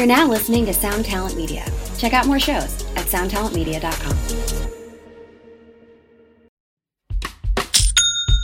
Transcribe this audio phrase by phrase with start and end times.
[0.00, 1.62] You're now listening to Sound Talent Media.
[1.98, 4.16] Check out more shows at soundtalentmedia.com.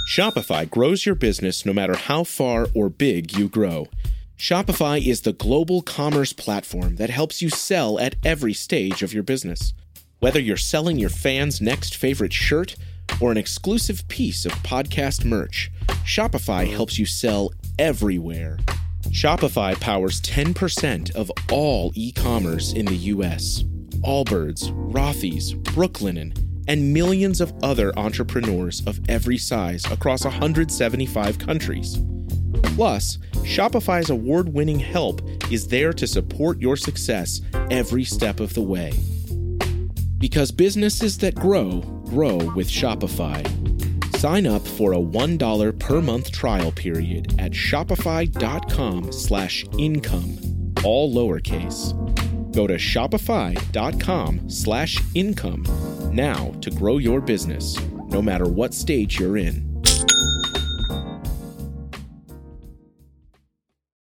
[0.06, 3.88] Shopify grows your business no matter how far or big you grow.
[4.36, 9.22] Shopify is the global commerce platform that helps you sell at every stage of your
[9.22, 9.72] business.
[10.18, 12.76] Whether you're selling your fans' next favorite shirt
[13.18, 15.70] or an exclusive piece of podcast merch,
[16.04, 18.58] Shopify helps you sell everywhere.
[19.10, 23.62] Shopify powers 10% of all e commerce in the US.
[24.02, 26.36] Allbirds, Rothy's, Brooklinen,
[26.68, 31.98] and millions of other entrepreneurs of every size across 175 countries.
[32.62, 38.62] Plus, Shopify's award winning help is there to support your success every step of the
[38.62, 38.92] way.
[40.18, 43.44] Because businesses that grow, grow with Shopify.
[44.16, 51.92] Sign up for a $1 per month trial period at shopify.com slash income, all lowercase.
[52.54, 55.64] Go to shopify.com slash income
[56.14, 59.65] now to grow your business, no matter what stage you're in.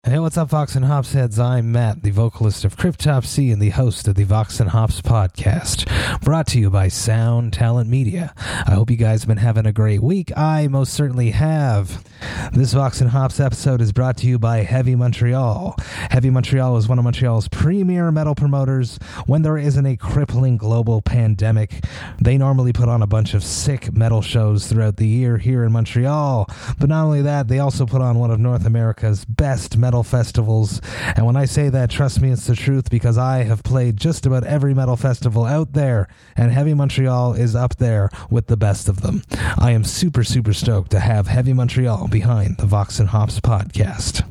[0.08, 1.38] Hey, what's up, Vox and Hops heads?
[1.38, 5.86] I'm Matt, the vocalist of Cryptopsy and the host of the Vox and Hops podcast,
[6.22, 8.34] brought to you by Sound Talent Media.
[8.38, 10.32] I hope you guys have been having a great week.
[10.38, 12.06] I most certainly have.
[12.54, 15.76] This Vox and Hops episode is brought to you by Heavy Montreal.
[16.10, 18.98] Heavy Montreal is one of Montreal's premier metal promoters.
[19.26, 21.84] When there isn't a crippling global pandemic,
[22.18, 25.74] they normally put on a bunch of sick metal shows throughout the year here in
[25.74, 26.50] Montreal.
[26.80, 30.82] But not only that, they also put on one of North America's best metal festivals.
[31.16, 34.26] And when I say that, trust me, it's the truth because I have played just
[34.26, 38.88] about every metal festival out there, and Heavy Montreal is up there with the best
[38.88, 39.24] of them.
[39.58, 44.24] I am super, super stoked to have Heavy Montreal behind the Vox and Hops podcast.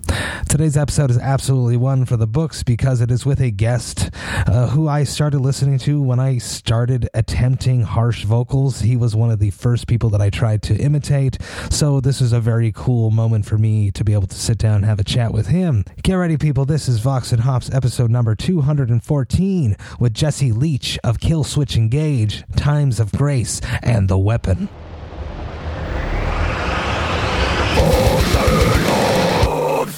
[0.48, 4.10] Today's episode is absolutely one for the books because it is with a guest
[4.46, 8.80] uh, who I started listening to when I started attempting harsh vocals.
[8.80, 11.38] He was one of the first people that I tried to imitate.
[11.70, 14.76] So this is a very cool moment for me to be able to sit down
[14.76, 15.55] and have a chat with him.
[15.56, 16.66] Get ready, people.
[16.66, 23.00] This is Vox and Hops episode number 214 with Jesse Leach of Killswitch Engage, Times
[23.00, 24.68] of Grace, and The Weapon.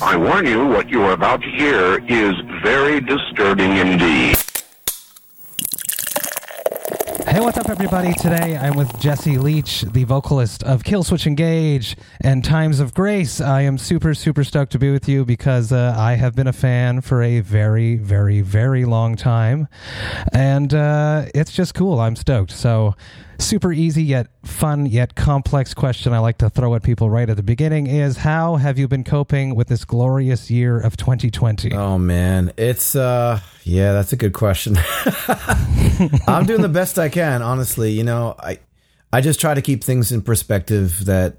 [0.01, 4.37] I warn you, what you are about to hear is very disturbing indeed.
[7.29, 8.15] Hey, what's up, everybody?
[8.15, 13.39] Today I'm with Jesse Leach, the vocalist of Killswitch Engage and Times of Grace.
[13.39, 16.55] I am super, super stoked to be with you because uh, I have been a
[16.55, 19.69] fan for a very, very, very long time.
[20.33, 22.01] And uh, it's just cool.
[22.01, 22.51] I'm stoked.
[22.51, 22.95] So,
[23.39, 27.37] super easy yet fun yet complex question I like to throw at people right at
[27.37, 31.73] the beginning is how have you been coping with this glorious year of 2020?
[31.73, 34.77] Oh man, it's uh yeah, that's a good question.
[36.27, 37.93] I'm doing the best I can, honestly.
[37.93, 38.59] You know, I
[39.13, 41.37] I just try to keep things in perspective that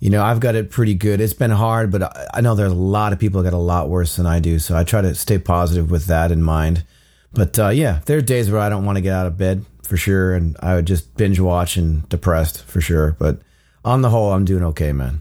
[0.00, 1.20] you know, I've got it pretty good.
[1.20, 3.58] It's been hard, but I, I know there's a lot of people that got a
[3.58, 6.84] lot worse than I do, so I try to stay positive with that in mind.
[7.32, 9.64] But uh, yeah, there are days where I don't want to get out of bed
[9.86, 13.16] for sure, and I would just binge watch and depressed for sure.
[13.18, 13.40] But
[13.84, 15.20] on the whole, I'm doing okay, man.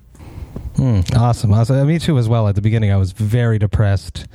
[0.75, 1.88] Hmm, awesome, awesome.
[1.88, 2.47] Me too, as well.
[2.47, 4.25] At the beginning, I was very depressed,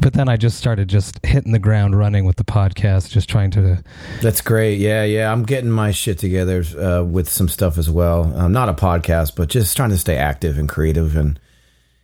[0.00, 3.50] but then I just started just hitting the ground running with the podcast, just trying
[3.52, 3.82] to.
[4.22, 4.78] That's great.
[4.78, 5.30] Yeah, yeah.
[5.30, 8.32] I'm getting my shit together uh, with some stuff as well.
[8.36, 11.38] Um, not a podcast, but just trying to stay active and creative and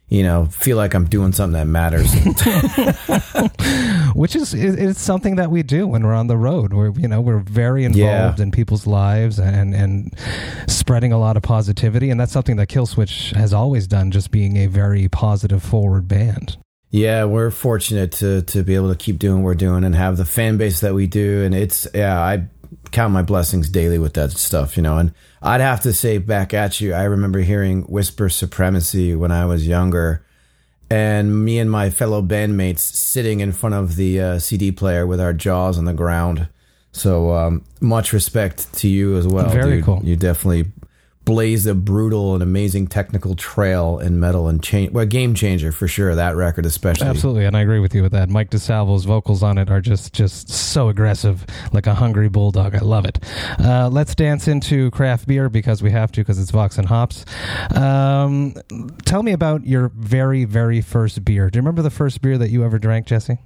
[0.09, 2.13] you know, feel like I'm doing something that matters.
[4.13, 6.73] Which is it's something that we do when we're on the road.
[6.73, 8.43] We're you know we're very involved Yeah.
[8.43, 10.13] in people's lives and and
[10.67, 14.11] spreading a lot of positivity, and that's something that Killswitch has always done.
[14.11, 16.57] Just being a very positive, forward band.
[16.91, 20.17] yeah, we're fortunate to to be able to keep doing what we're doing and have
[20.17, 21.43] the fan base that we do.
[21.43, 22.45] And it's yeah, I
[22.91, 24.97] count my blessings daily with that stuff, you know.
[24.99, 29.45] And I'd have to say back at you, I remember hearing Whisper Supremacy when I
[29.45, 30.22] was younger.
[30.93, 35.19] And me and my fellow bandmates sitting in front of the uh, CD player with
[35.19, 36.47] our jaws on the ground.
[36.91, 39.49] So um, much respect to you as well.
[39.49, 39.85] Very dude.
[39.85, 40.01] cool.
[40.03, 40.71] You definitely
[41.25, 44.91] blazed a brutal and amazing technical trail in metal and change.
[44.91, 46.15] Well, game changer for sure.
[46.15, 47.07] That record especially.
[47.07, 48.29] Absolutely, and I agree with you with that.
[48.29, 52.75] Mike DiSalvo's vocals on it are just just so aggressive, like a hungry bulldog.
[52.75, 53.19] I love it.
[53.59, 57.25] Uh, let's dance into craft beer because we have to because it's Vox and Hops.
[57.75, 58.53] Um,
[59.05, 61.49] tell me about your very very first beer.
[61.49, 63.39] Do you remember the first beer that you ever drank, Jesse?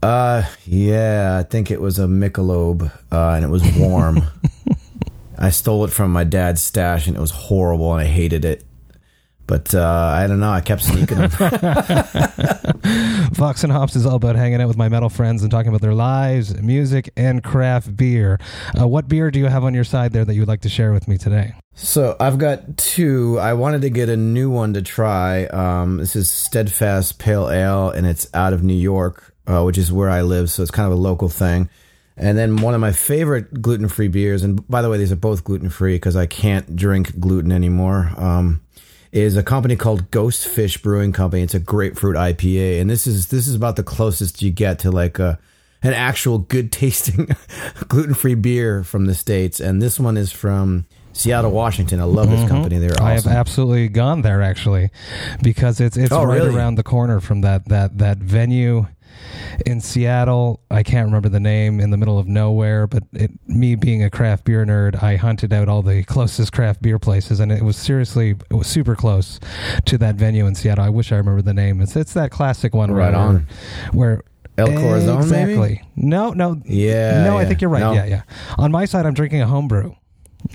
[0.00, 4.22] Uh, yeah, I think it was a Michelob, uh, and it was warm.
[5.38, 8.64] I stole it from my dad's stash, and it was horrible, and I hated it.
[9.46, 10.50] But uh, I don't know.
[10.50, 11.30] I kept sneaking them.
[13.32, 15.80] Vox and Hops is all about hanging out with my metal friends and talking about
[15.80, 18.38] their lives, music, and craft beer.
[18.78, 20.68] Uh, what beer do you have on your side there that you would like to
[20.68, 21.54] share with me today?
[21.74, 23.38] so I've got two.
[23.38, 25.46] I wanted to get a new one to try.
[25.46, 29.90] Um, this is Steadfast Pale Ale, and it's out of New York, uh, which is
[29.90, 30.50] where I live.
[30.50, 31.70] So it's kind of a local thing.
[32.18, 35.16] And then one of my favorite gluten free beers, and by the way, these are
[35.16, 38.10] both gluten free because I can't drink gluten anymore.
[38.16, 38.60] Um,
[39.10, 41.42] is a company called Ghostfish Brewing Company.
[41.42, 44.90] It's a grapefruit IPA, and this is this is about the closest you get to
[44.90, 45.38] like a
[45.82, 47.28] an actual good tasting
[47.88, 49.60] gluten free beer from the states.
[49.60, 52.00] And this one is from Seattle, Washington.
[52.00, 52.78] I love this company.
[52.78, 53.04] They're Mm-hmm.
[53.04, 54.90] I have absolutely gone there actually,
[55.42, 56.54] because it's it's Oh, right really?
[56.54, 58.86] around the corner from that that that venue
[59.66, 60.60] in Seattle.
[60.70, 64.10] I can't remember the name in the middle of nowhere, but it, me being a
[64.10, 67.76] craft beer nerd, I hunted out all the closest craft beer places, and it was
[67.76, 69.38] seriously it was super close
[69.86, 70.84] to that venue in Seattle.
[70.84, 71.80] I wish I remember the name.
[71.80, 73.46] It's it's that classic one, Right where, on.
[73.92, 74.22] where.
[74.56, 75.56] El Corazon, exactly.
[75.56, 75.82] maybe?
[75.94, 76.60] No, no.
[76.64, 77.78] Yeah, No, I think you're right.
[77.78, 77.92] No.
[77.92, 78.22] Yeah, yeah.
[78.56, 79.94] On my side, I'm drinking a homebrew,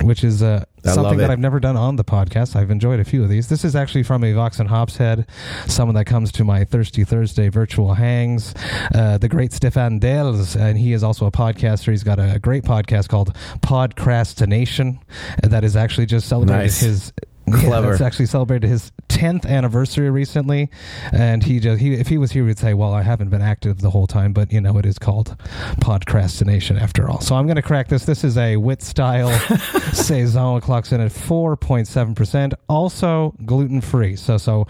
[0.01, 1.30] which is uh, I something that.
[1.30, 2.56] I've never done on the podcast.
[2.56, 3.50] I've enjoyed a few of these.
[3.50, 5.27] This is actually from a Vox and Hops head,
[5.68, 8.53] someone that comes to my Thirsty Thursday virtual hangs,
[8.94, 11.91] uh, the great Stefan Dels, and he is also a podcaster.
[11.91, 15.00] He's got a, great podcast called Podcrastination
[15.44, 16.79] uh, that is actually just celebrated Nice.
[16.79, 17.13] his.
[17.51, 17.67] Clever.
[17.67, 20.69] Yeah, that's actually celebrated his 10th anniversary recently,
[21.11, 23.79] and he just he if he was here, he'd say, "Well, I haven't been active
[23.81, 25.35] the whole time, but you know, it is called
[25.81, 28.05] podcrastination after all." So I'm going to crack this.
[28.05, 29.29] This is a wit style
[29.93, 30.61] saison.
[30.61, 34.15] Clocks in at 4.7 percent, also gluten free.
[34.15, 34.67] So so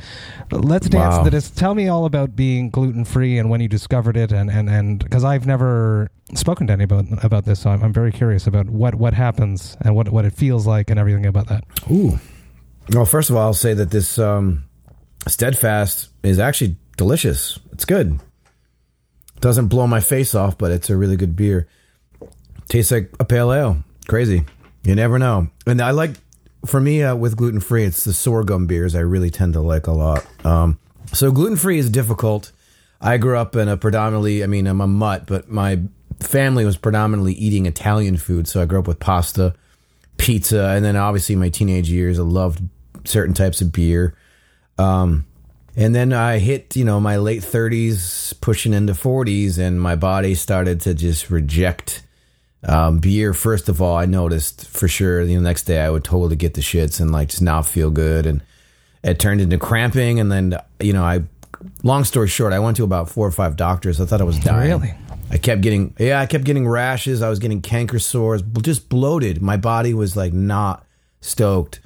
[0.52, 1.24] let's dance Wow.
[1.26, 1.50] to this.
[1.52, 5.00] Tell me all about being gluten free and when you discovered it, and and and
[5.04, 8.68] because I've never spoken to anybody about, about this, so I'm, I'm very curious about
[8.70, 11.64] what what happens and what what it feels like and everything about that.
[11.92, 12.20] Ooh.
[12.90, 14.66] Well, first of all, I'll say that this um,
[15.28, 17.60] Steadfast is actually delicious.
[17.72, 18.20] It's good.
[19.40, 21.68] Doesn't blow my face off, but it's a really good beer.
[22.70, 23.84] Tastes like a pale ale.
[24.08, 24.46] Crazy.
[24.84, 25.48] You never know.
[25.66, 26.12] And I like,
[26.66, 29.88] for me, uh, with gluten free, it's the sorghum beers I really tend to like
[29.88, 30.26] a lot.
[30.46, 30.80] Um,
[31.14, 32.52] so gluten free is difficult.
[33.02, 35.82] I grew up in a predominantly, I mean, I'm a mutt, but my
[36.20, 38.48] family was predominantly eating Italian food.
[38.48, 39.54] So I grew up with pasta,
[40.24, 42.62] pizza, and then obviously my teenage years, I loved
[43.04, 44.16] certain types of beer.
[44.78, 45.26] Um,
[45.76, 50.36] and then I hit, you know, my late 30s, pushing into 40s, and my body
[50.36, 52.04] started to just reject
[52.64, 53.34] um, beer.
[53.34, 56.62] First of all, I noticed for sure the next day I would totally get the
[56.62, 58.26] shits and like just not feel good.
[58.26, 58.42] And
[59.04, 60.20] it turned into cramping.
[60.20, 61.24] And then, you know, I,
[61.82, 64.00] long story short, I went to about four or five doctors.
[64.00, 64.70] I thought I was dying.
[64.70, 64.96] Really?
[65.34, 67.24] I kept getting, yeah, I kept getting rashes.
[67.24, 69.42] I was getting canker sores, just bloated.
[69.42, 70.86] My body was like not
[71.22, 71.80] stoked.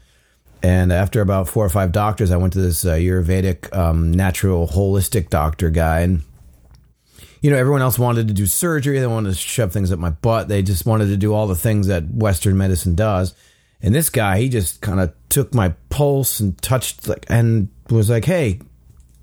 [0.61, 4.67] And after about four or five doctors, I went to this uh, Ayurvedic, um, natural,
[4.67, 6.01] holistic doctor guy.
[6.01, 6.23] And,
[7.41, 8.99] you know, everyone else wanted to do surgery.
[8.99, 10.49] They wanted to shove things up my butt.
[10.49, 13.33] They just wanted to do all the things that Western medicine does.
[13.81, 18.09] And this guy, he just kind of took my pulse and touched, like, and was
[18.09, 18.59] like, hey,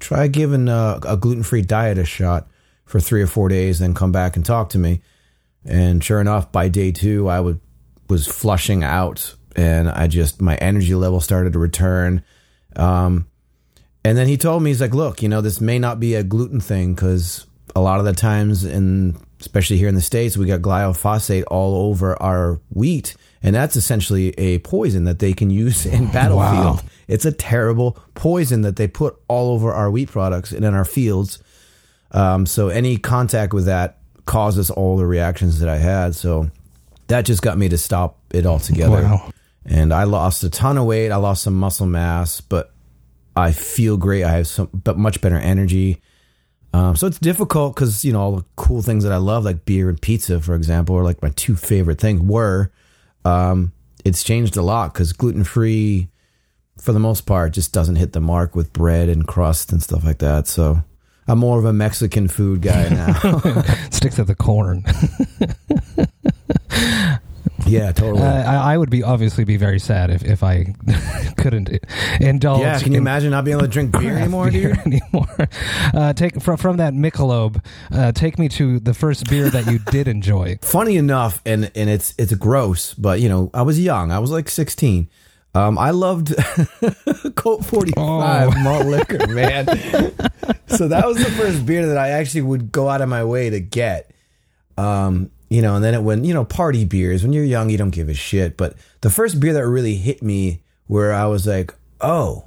[0.00, 2.49] try giving uh, a gluten free diet a shot
[2.94, 5.00] for three or four days, then come back and talk to me.
[5.64, 7.58] And sure enough, by day two, I would,
[8.08, 12.23] was flushing out and I just, my energy level started to return.
[12.76, 13.26] Um,
[14.05, 16.23] and then he told me, he's like, look, you know, this may not be a
[16.23, 20.47] gluten thing because a lot of the times, in, especially here in the States, we
[20.47, 23.16] got glyphosate all over our wheat.
[23.42, 26.85] And that's essentially a poison that they can use in battlefield.
[27.09, 30.85] It's a terrible poison that they put all over our wheat products and in our
[30.85, 31.40] fields.
[32.11, 36.14] Um, so any contact with that causes all the reactions that I had.
[36.14, 36.50] So
[37.08, 39.02] that just got me to stop it altogether.
[39.02, 39.30] Wow.
[39.66, 41.11] And I lost a ton of weight.
[41.11, 42.73] I lost some muscle mass, but
[43.37, 44.25] I feel great.
[44.25, 46.00] I have some, but much better energy.
[46.73, 49.64] Um, so it's difficult because you know all the cool things that I love, like
[49.64, 52.20] beer and pizza, for example, are like my two favorite things.
[52.20, 52.73] Were
[53.25, 53.73] um,
[54.04, 56.08] it's changed a lot because gluten free,
[56.78, 60.04] for the most part, just doesn't hit the mark with bread and crust and stuff
[60.04, 60.49] like that.
[60.49, 60.82] So
[61.26, 63.12] I'm more of a Mexican food guy now.
[63.90, 64.85] Stick to the corn.
[67.66, 68.23] yeah, totally.
[68.23, 70.75] Uh, I, I would be obviously be very sad if, if I
[71.37, 71.71] couldn't
[72.21, 72.61] indulge.
[72.61, 74.87] yeah, can you in imagine not being able to drink beer anymore, beer dude?
[74.87, 75.49] anymore.
[75.95, 77.64] Uh, take from from that Michelob.
[77.90, 80.59] Uh, take me to the first beer that you did enjoy.
[80.62, 84.12] funny enough, and and it's it's gross, but you know, I was young.
[84.12, 85.09] I was like sixteen.
[85.54, 86.34] Um, I loved
[87.37, 88.61] Colt forty five Oh.
[88.62, 89.66] malt liquor, man.
[90.66, 93.50] so that was the first beer that I actually would go out of my way
[93.50, 94.11] to get.
[94.76, 97.23] Um, you know, and then it went, you know, party beers.
[97.23, 98.56] When you're young, you don't give a shit.
[98.56, 102.44] But the first beer that really hit me, where I was like, oh,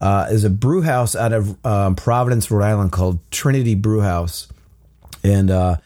[0.00, 4.46] uh, is a brew house out of um, Providence, Rhode Island called Trinity Brewhouse,
[5.24, 5.78] and uh,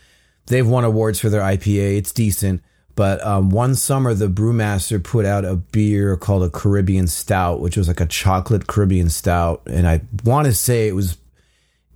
[0.47, 1.97] they've won awards for their IPA.
[1.97, 2.63] It's decent.
[2.97, 7.77] But um, one summer, the brewmaster put out a beer called a Caribbean Stout, which
[7.77, 11.17] was like a chocolate Caribbean Stout, and I want to say it was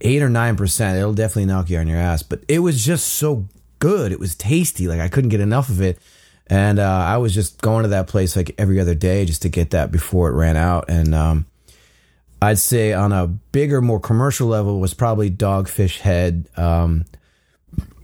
[0.01, 0.99] eight or nine percent.
[0.99, 3.49] It'll definitely knock you on your ass, but it was just so
[3.79, 4.13] good.
[4.13, 4.89] It was tasty.
[4.89, 5.99] Like I couldn't get enough of it,
[6.47, 9.49] and uh, I was just going to that place like every other day just to
[9.49, 10.87] get that before it ran out.
[10.89, 11.47] And um,
[12.41, 16.49] I'd say on a bigger, more commercial level was probably Dogfish Head.
[16.57, 17.05] Um,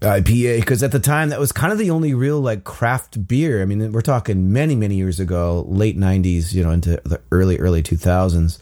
[0.01, 3.61] IPA because at the time that was kind of the only real like craft beer.
[3.61, 7.59] I mean, we're talking many many years ago, late '90s, you know, into the early
[7.59, 8.59] early 2000s.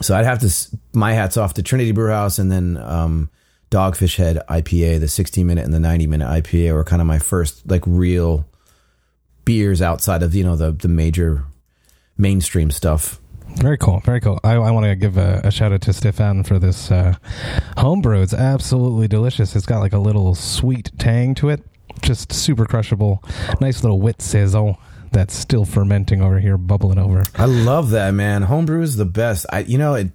[0.00, 3.30] So I'd have to my hats off to Trinity Brewhouse and then um,
[3.70, 7.18] Dogfish Head IPA, the 60 minute and the 90 minute IPA were kind of my
[7.18, 8.46] first like real
[9.44, 11.44] beers outside of you know the the major
[12.16, 13.20] mainstream stuff.
[13.56, 14.00] Very cool.
[14.00, 14.40] Very cool.
[14.42, 17.14] I, I want to give a, a, shout out to Stefan for this uh,
[17.76, 18.22] homebrew.
[18.22, 19.54] It's absolutely delicious.
[19.54, 21.62] It's got like a little sweet tang to it.
[22.02, 23.22] Just super crushable.
[23.60, 24.78] Nice little wit sizzle
[25.12, 27.24] that's still fermenting over here, bubbling over.
[27.34, 28.42] I love that, man.
[28.42, 29.46] Homebrew is the best.
[29.52, 30.10] I, you know, it.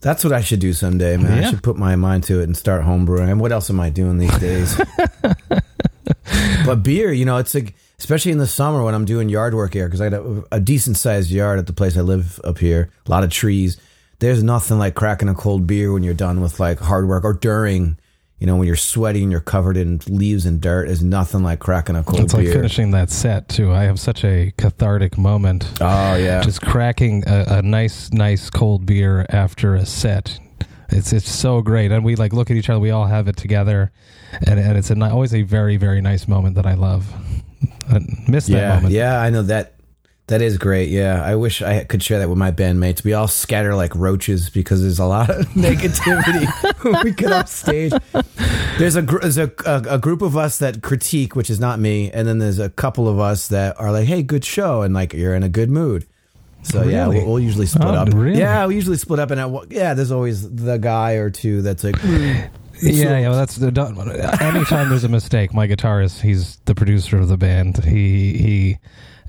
[0.00, 1.42] That's what I should do someday, man.
[1.42, 1.48] Yeah.
[1.48, 3.38] I should put my mind to it and start homebrewing.
[3.38, 4.80] What else am I doing these days?
[6.64, 9.72] but beer, you know, it's like especially in the summer when I'm doing yard work
[9.72, 12.58] here because I got a, a decent sized yard at the place I live up
[12.58, 13.76] here, a lot of trees.
[14.20, 17.34] There's nothing like cracking a cold beer when you're done with like hard work or
[17.34, 17.98] during,
[18.38, 20.88] you know, when you're sweaty and you're covered in leaves and dirt.
[20.88, 22.42] Is nothing like cracking a cold it's beer.
[22.42, 23.72] It's like finishing that set too.
[23.72, 25.70] I have such a cathartic moment.
[25.80, 30.38] Oh yeah, just cracking a, a nice, nice cold beer after a set.
[30.90, 32.80] It's it's so great, and we like look at each other.
[32.80, 33.92] We all have it together,
[34.46, 37.12] and and it's a, always a very very nice moment that I love.
[37.88, 38.94] I missed yeah, that moment.
[38.94, 39.74] Yeah, I know that.
[40.28, 40.90] That is great.
[40.90, 43.02] Yeah, I wish I could share that with my bandmates.
[43.02, 46.46] We all scatter like roaches because there's a lot of negativity
[46.84, 47.94] when we get off stage.
[48.76, 52.10] There's a there's a, a, a group of us that critique, which is not me,
[52.10, 55.14] and then there's a couple of us that are like, "Hey, good show," and like
[55.14, 56.06] you're in a good mood.
[56.62, 56.92] So really?
[56.92, 58.08] yeah, we'll, we'll, usually split oh, up.
[58.12, 58.38] Really?
[58.38, 61.84] Yeah, we usually split up, and I, yeah, there's always the guy or two that's
[61.84, 61.96] like.
[62.82, 63.28] Yeah, yeah.
[63.28, 63.68] Well, that's the
[64.40, 65.54] anytime there's a mistake.
[65.54, 67.84] My guitarist, he's the producer of the band.
[67.84, 68.78] He he.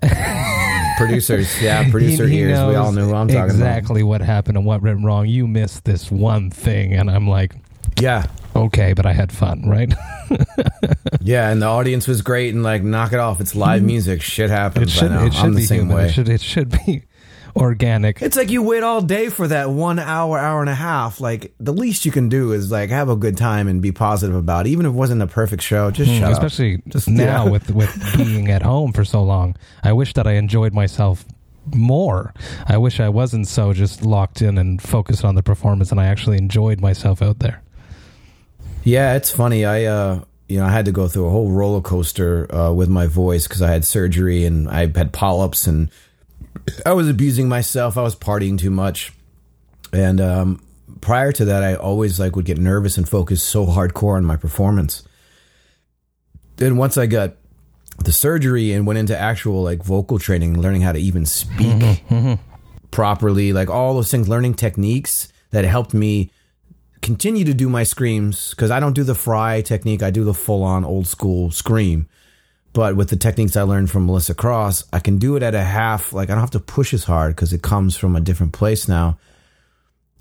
[0.97, 2.59] Producers, yeah, producer he, he ears.
[2.67, 3.77] We all know who I'm talking exactly about.
[3.77, 5.27] Exactly what happened and what went wrong.
[5.27, 7.55] You missed this one thing, and I'm like,
[8.01, 9.93] yeah, okay, but I had fun, right?
[11.21, 13.39] yeah, and the audience was great, and like, knock it off.
[13.39, 13.87] It's live mm-hmm.
[13.87, 14.21] music.
[14.21, 14.87] Shit happens.
[14.87, 15.95] It should, it should I'm be the same human.
[15.95, 16.05] way.
[16.07, 17.03] It should, it should be
[17.59, 18.21] organic.
[18.21, 21.19] It's like you wait all day for that one hour, hour and a half.
[21.19, 24.35] Like the least you can do is like have a good time and be positive
[24.35, 24.69] about it.
[24.71, 26.81] Even if it wasn't a perfect show, just mm, shut especially up.
[26.87, 27.51] Just now yeah.
[27.51, 29.55] with with being at home for so long.
[29.83, 31.25] I wish that I enjoyed myself
[31.75, 32.33] more.
[32.67, 36.07] I wish I wasn't so just locked in and focused on the performance and I
[36.07, 37.61] actually enjoyed myself out there.
[38.83, 39.65] Yeah, it's funny.
[39.65, 42.89] I uh you know, I had to go through a whole roller coaster uh, with
[42.89, 45.91] my voice because I had surgery and I had polyps and
[46.85, 47.97] I was abusing myself.
[47.97, 49.11] I was partying too much,
[49.91, 50.63] and um,
[51.01, 54.35] prior to that, I always like would get nervous and focus so hardcore on my
[54.35, 55.03] performance.
[56.57, 57.35] Then once I got
[58.03, 62.13] the surgery and went into actual like vocal training, learning how to even speak mm-hmm,
[62.13, 62.33] mm-hmm.
[62.91, 66.31] properly, like all those things, learning techniques that helped me
[67.01, 70.03] continue to do my screams because I don't do the fry technique.
[70.03, 72.07] I do the full on old school scream.
[72.73, 75.63] But with the techniques I learned from Melissa Cross, I can do it at a
[75.63, 76.13] half.
[76.13, 78.87] Like I don't have to push as hard because it comes from a different place
[78.87, 79.17] now.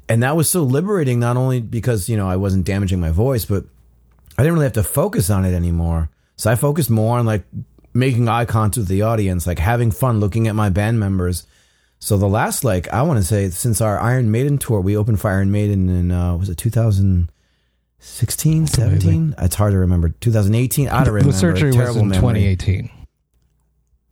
[0.08, 3.44] And that was so liberating, not only because, you know, I wasn't damaging my voice,
[3.44, 3.64] but
[4.38, 6.08] I didn't really have to focus on it anymore.
[6.36, 7.44] So I focused more on like
[7.92, 11.46] making eye contact with the audience, like having fun looking at my band members.
[11.98, 15.20] So the last, like, I want to say since our Iron Maiden tour, we opened
[15.20, 17.30] for Iron Maiden in, uh, was it 2000?
[18.00, 19.34] 16, 17?
[19.38, 20.10] It's hard to remember.
[20.10, 20.88] 2018?
[20.88, 21.32] I don't remember.
[21.32, 22.90] The surgery was in 2018.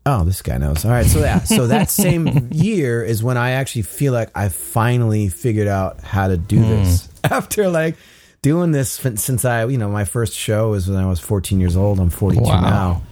[0.09, 0.85] Oh, this guy knows.
[0.85, 1.07] All right.
[1.07, 1.41] So, yeah.
[1.41, 6.29] So that same year is when I actually feel like I finally figured out how
[6.29, 6.69] to do mm.
[6.69, 7.09] this.
[7.25, 7.97] After like
[8.41, 11.77] doing this since I, you know, my first show was when I was 14 years
[11.77, 11.99] old.
[11.99, 12.61] I'm 42 wow.
[12.61, 13.03] now.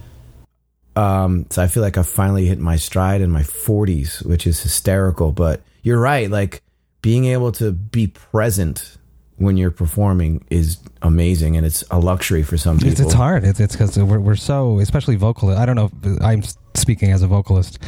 [0.97, 4.62] Um, so I feel like I finally hit my stride in my 40s, which is
[4.62, 5.33] hysterical.
[5.33, 6.31] But you're right.
[6.31, 6.62] Like
[7.02, 8.97] being able to be present
[9.37, 12.93] when you're performing is amazing and it's a luxury for some people.
[12.93, 13.45] It's, it's hard.
[13.45, 15.61] It's because we're, we're so, especially vocalists.
[15.61, 16.43] I don't know if I'm
[16.75, 17.79] speaking as a vocalist.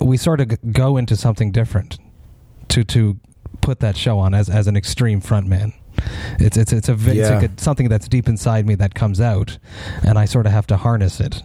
[0.00, 1.98] We sort of go into something different
[2.68, 3.18] to, to
[3.60, 5.74] put that show on as, as an extreme frontman.
[6.38, 7.42] It's, it's, it's, a, it's yeah.
[7.42, 9.58] a, something that's deep inside me that comes out
[10.02, 11.42] and I sort of have to harness it.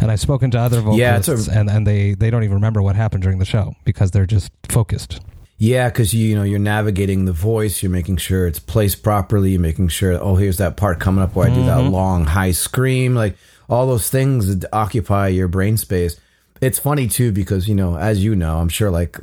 [0.00, 2.82] And I've spoken to other vocalists yeah, a, and, and they, they don't even remember
[2.82, 5.20] what happened during the show because they're just focused.
[5.58, 9.52] Yeah, because you, you know you're navigating the voice, you're making sure it's placed properly,
[9.52, 11.92] you're making sure oh here's that part coming up where I do that mm-hmm.
[11.92, 13.36] long high scream, like
[13.68, 16.20] all those things that occupy your brain space.
[16.60, 19.18] It's funny too because you know as you know I'm sure like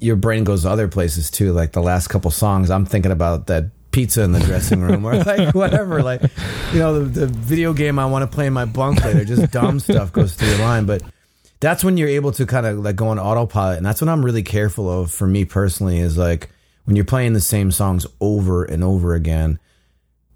[0.00, 1.52] your brain goes other places too.
[1.52, 5.16] Like the last couple songs, I'm thinking about that pizza in the dressing room or
[5.24, 6.02] like whatever.
[6.02, 6.22] Like
[6.72, 9.24] you know the, the video game I want to play in my bunk later.
[9.24, 11.02] Just dumb stuff goes through your mind, but
[11.60, 14.24] that's when you're able to kind of like go on autopilot and that's what i'm
[14.24, 16.50] really careful of for me personally is like
[16.84, 19.58] when you're playing the same songs over and over again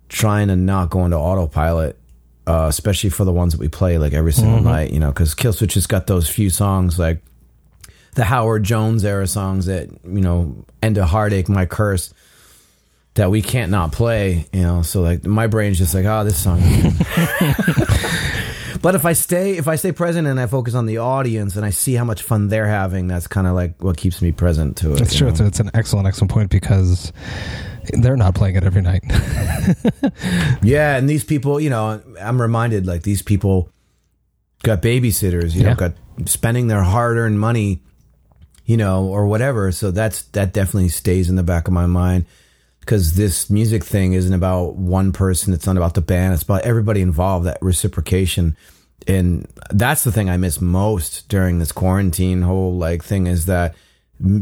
[0.09, 1.99] trying to not go into autopilot
[2.45, 5.35] uh, especially for the ones that we play like every single night you know because
[5.35, 7.23] killswitch has got those few songs like
[8.15, 12.13] the howard jones era songs that you know end of heartache my curse
[13.15, 14.83] that we can't not play you know?
[14.83, 16.61] So like my brain's just like oh this song
[18.83, 21.65] but if I stay if I stay present and I focus on the audience and
[21.65, 24.77] I see how much fun they're having, that's kind of like what keeps me present
[24.79, 25.01] to it.
[25.01, 25.29] You true.
[25.29, 27.13] It's, it's an excellent, excellent point because
[27.93, 29.03] they're not playing it every night.
[30.63, 33.71] Yeah, and these people, you know, I'm reminded like these people
[34.63, 37.81] got babysitters, you know, got spending their hard-earned money,
[38.65, 39.71] you know, or whatever.
[39.73, 42.27] So that's that definitely stays in the back of my mind
[42.83, 45.55] because this music thing isn't about one person.
[45.55, 46.35] It's not about the band.
[46.35, 47.47] It's about everybody involved.
[47.47, 48.57] That reciprocation,
[49.07, 53.77] and that's the thing I miss most during this quarantine whole like thing is that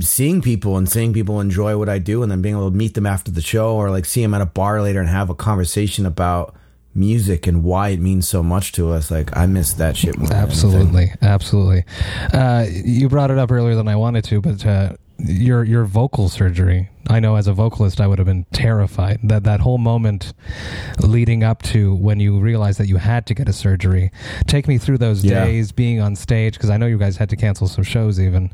[0.00, 2.94] seeing people and seeing people enjoy what I do and then being able to meet
[2.94, 5.34] them after the show or like see them at a bar later and have a
[5.34, 6.54] conversation about
[6.94, 9.10] music and why it means so much to us.
[9.10, 11.84] Like I miss that shit absolutely, absolutely.
[12.32, 14.92] Uh, you brought it up earlier than I wanted to, but uh,
[15.26, 16.88] your your vocal surgery.
[17.08, 19.18] I know as a vocalist, I would have been terrified.
[19.24, 20.32] That that whole moment
[21.00, 24.12] leading up to when you realized that you had to get a surgery.
[24.46, 25.44] Take me through those Yeah.
[25.44, 28.52] days being on stage because I know you guys had to cancel some shows even.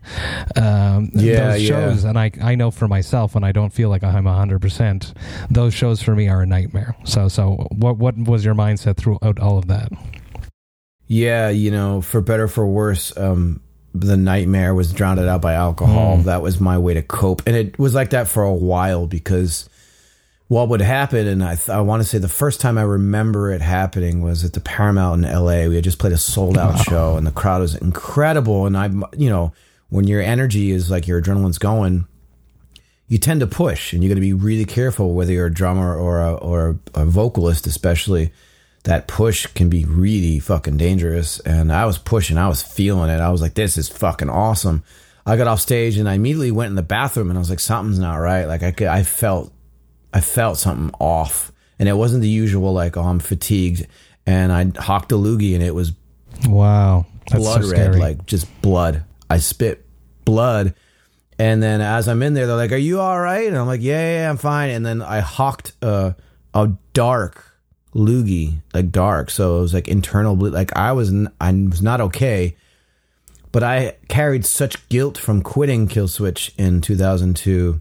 [0.57, 1.69] Um, Yeah, those yeah.
[1.69, 5.13] shows, and I I know for myself when I don't feel like I'm hundred percent,
[5.51, 6.97] those shows for me are a nightmare.
[7.05, 9.93] So so what what was your mindset throughout all of that?
[11.09, 13.61] Yeah, you know, for better for worse, um,
[14.01, 16.19] the nightmare was drowned out by alcohol.
[16.19, 16.23] Hmm.
[16.25, 19.69] That was my way to cope, and it was like that for a while because
[20.49, 23.51] what would happen, and I th- I want to say the first time I remember
[23.51, 25.69] it happening was at the Paramount in L.A.
[25.69, 28.67] We had just played a sold out show, and the crowd was incredible.
[28.67, 29.53] And I, you know,
[29.89, 32.07] when your energy is like your adrenaline's going,
[33.09, 35.97] you tend to push, and you got to be really careful whether you're a drummer
[35.97, 38.33] or a, or a vocalist, especially
[38.87, 41.41] that push can be really fucking dangerous.
[41.41, 43.21] And I was pushing, I was feeling it.
[43.21, 44.85] I was like, this is fucking awesome.
[45.27, 47.59] I got off stage and I immediately went in the bathroom and I was like,
[47.59, 48.45] something's not right.
[48.45, 49.53] Like I, could, I felt,
[50.15, 53.87] I felt something off, and it wasn't the usual like, oh, I'm fatigued.
[54.25, 55.93] And I hocked a loogie and it was
[56.47, 57.99] Wow, that's blood so red, scary.
[57.99, 59.05] like just blood.
[59.29, 59.85] I spit
[60.25, 60.75] blood.
[61.39, 63.83] And then as I'm in there, they're like, "Are you all right?" And I'm like,
[63.83, 66.13] "Yeah, yeah, I'm fine." And then I hawked uh,
[66.55, 67.46] a dark
[67.97, 70.53] loogie, like dark, so it was like internal bleed.
[70.53, 72.57] Like I was, n- I was not okay,
[73.53, 77.81] but I carried such guilt from quitting Killswitch in 2002,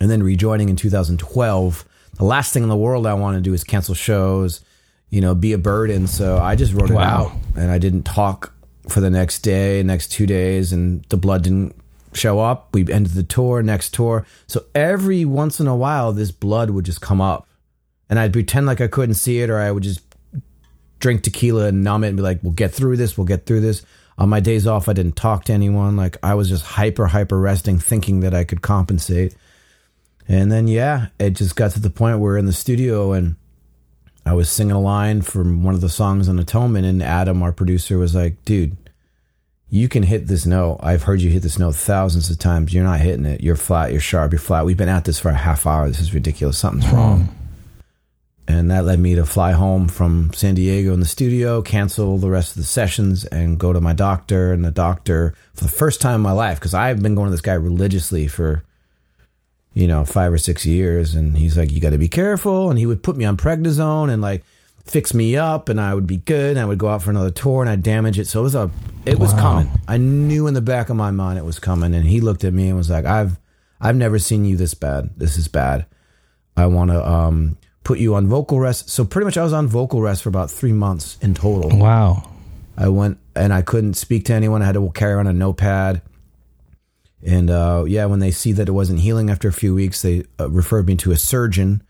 [0.00, 1.84] and then rejoining in 2012.
[2.14, 4.60] The last thing in the world I want to do is cancel shows,
[5.10, 6.06] you know, be a burden.
[6.06, 8.52] So I just wrote it out, and I didn't talk
[8.88, 11.74] for the next day, next two days, and the blood didn't
[12.12, 12.68] show up.
[12.72, 14.26] We ended the tour, next tour.
[14.46, 17.46] So every once in a while, this blood would just come up,
[18.08, 20.00] and I'd pretend like I couldn't see it, or I would just
[20.98, 23.16] drink tequila and numb it and be like, "We'll get through this.
[23.16, 23.82] We'll get through this."
[24.18, 25.96] On my days off, I didn't talk to anyone.
[25.96, 29.36] Like I was just hyper, hyper resting, thinking that I could compensate.
[30.28, 33.36] And then, yeah, it just got to the point where in the studio and
[34.24, 37.52] I was singing a line from one of the songs on Atonement, and Adam, our
[37.52, 38.76] producer, was like, dude,
[39.68, 40.78] you can hit this note.
[40.82, 42.74] I've heard you hit this note thousands of times.
[42.74, 43.40] You're not hitting it.
[43.40, 43.92] You're flat.
[43.92, 44.32] You're sharp.
[44.32, 44.64] You're flat.
[44.64, 45.86] We've been at this for a half hour.
[45.86, 46.58] This is ridiculous.
[46.58, 46.96] Something's hmm.
[46.96, 47.36] wrong.
[48.48, 52.30] And that led me to fly home from San Diego in the studio, cancel the
[52.30, 54.52] rest of the sessions, and go to my doctor.
[54.52, 57.32] And the doctor, for the first time in my life, because I've been going to
[57.32, 58.62] this guy religiously for,
[59.74, 61.16] you know, five or six years.
[61.16, 62.70] And he's like, you got to be careful.
[62.70, 64.44] And he would put me on prednisone and like
[64.84, 66.50] fix me up, and I would be good.
[66.52, 68.28] And I would go out for another tour and I'd damage it.
[68.28, 68.70] So it was a,
[69.04, 69.40] it was Wow.
[69.40, 69.70] coming.
[69.88, 71.94] I knew in the back of my mind it was coming.
[71.96, 73.40] And he looked at me and was like, I've,
[73.80, 75.10] I've never seen you this bad.
[75.16, 75.84] This is bad.
[76.56, 78.90] I want to um, put you on vocal rest.
[78.90, 81.78] So pretty much I was on vocal rest for about three months in total.
[81.78, 82.28] wow.
[82.76, 84.60] I went and I couldn't speak to anyone.
[84.60, 86.02] I had to carry on a notepad.
[87.24, 90.24] And uh, yeah, when they see that it wasn't healing after a few weeks, they
[90.38, 91.80] uh, referred me to a surgeon.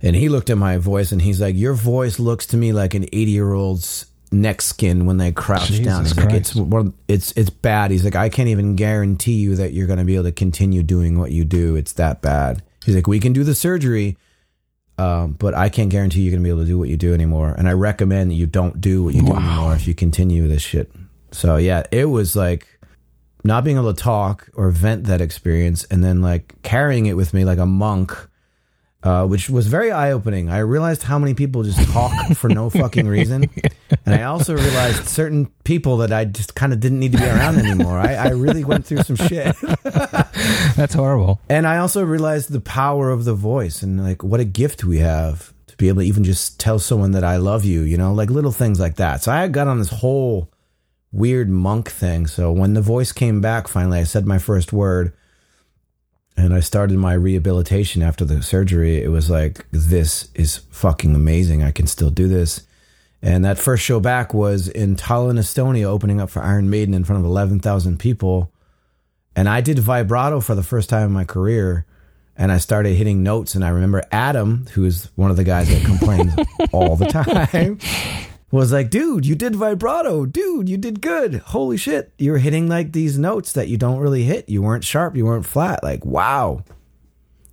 [0.00, 2.94] And he looked at my voice and he's like, Your voice looks to me like
[2.94, 6.04] an 80 year old's neck skin when they crouch Jesus down.
[6.04, 7.90] He's like, it's one- it's it's bad.
[7.90, 10.82] He's like, I can't even guarantee you that you're going to be able to continue
[10.84, 11.74] doing what you do.
[11.74, 12.62] It's that bad.
[12.84, 14.16] He's like, we can do the surgery,
[14.98, 17.14] um, but I can't guarantee you're going to be able to do what you do
[17.14, 17.54] anymore.
[17.56, 20.62] And I recommend that you don't do what you do anymore if you continue this
[20.62, 20.90] shit.
[21.32, 22.66] So yeah, it was like
[23.42, 27.34] not being able to talk or vent that experience, and then like carrying it with
[27.34, 28.16] me like a monk
[29.04, 30.48] uh, which was very eye opening.
[30.48, 33.50] I realized how many people just talk for no fucking reason.
[34.06, 37.24] And I also realized certain people that I just kind of didn't need to be
[37.24, 37.98] around anymore.
[37.98, 39.56] I, I really went through some shit.
[39.82, 41.40] That's horrible.
[41.48, 44.98] And I also realized the power of the voice and like what a gift we
[44.98, 48.12] have to be able to even just tell someone that I love you, you know,
[48.12, 49.22] like little things like that.
[49.22, 50.50] So I got on this whole
[51.10, 52.26] weird monk thing.
[52.26, 55.14] So when the voice came back, finally, I said my first word
[56.36, 59.02] and I started my rehabilitation after the surgery.
[59.02, 61.62] It was like, this is fucking amazing.
[61.62, 62.66] I can still do this.
[63.24, 67.04] And that first show back was in Tallinn, Estonia, opening up for Iron Maiden in
[67.04, 68.52] front of 11,000 people.
[69.34, 71.86] And I did vibrato for the first time in my career.
[72.36, 73.54] And I started hitting notes.
[73.54, 76.34] And I remember Adam, who is one of the guys that complains
[76.72, 77.78] all the time,
[78.50, 80.26] was like, dude, you did vibrato.
[80.26, 81.36] Dude, you did good.
[81.36, 82.12] Holy shit.
[82.18, 84.50] You're hitting like these notes that you don't really hit.
[84.50, 85.16] You weren't sharp.
[85.16, 85.82] You weren't flat.
[85.82, 86.62] Like, wow.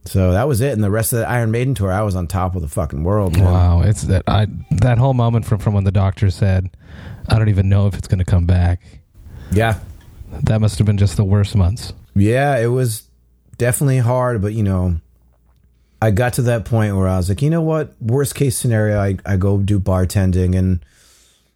[0.05, 0.73] So that was it.
[0.73, 3.03] And the rest of the Iron Maiden tour, I was on top of the fucking
[3.03, 3.37] world.
[3.37, 3.45] Man.
[3.45, 6.69] Wow, it's that I that whole moment from from when the doctor said,
[7.29, 8.81] "I don't even know if it's going to come back."
[9.51, 9.79] Yeah.
[10.43, 11.93] That must have been just the worst months.
[12.15, 13.03] Yeah, it was
[13.57, 14.99] definitely hard, but you know,
[16.01, 17.93] I got to that point where I was like, you know what?
[18.01, 20.83] Worst case scenario, I, I go do bartending and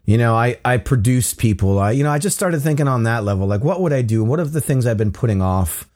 [0.06, 1.80] you know, I, I produce people.
[1.80, 4.24] I you know, I just started thinking on that level, like what would I do?
[4.24, 5.90] What are the things I've been putting off?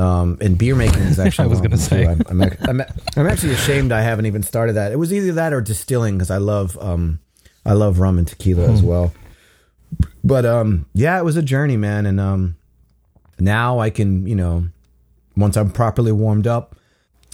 [0.00, 2.06] Um, and beer making is actually I was gonna say.
[2.06, 2.80] I'm, I'm, ac- I'm,
[3.16, 4.92] I'm actually ashamed I haven't even started that.
[4.92, 7.20] It was either that or distilling because I love um
[7.66, 9.12] I love rum and tequila as well.
[10.24, 12.56] But um yeah, it was a journey, man, and um
[13.38, 14.68] now I can, you know,
[15.36, 16.76] once I'm properly warmed up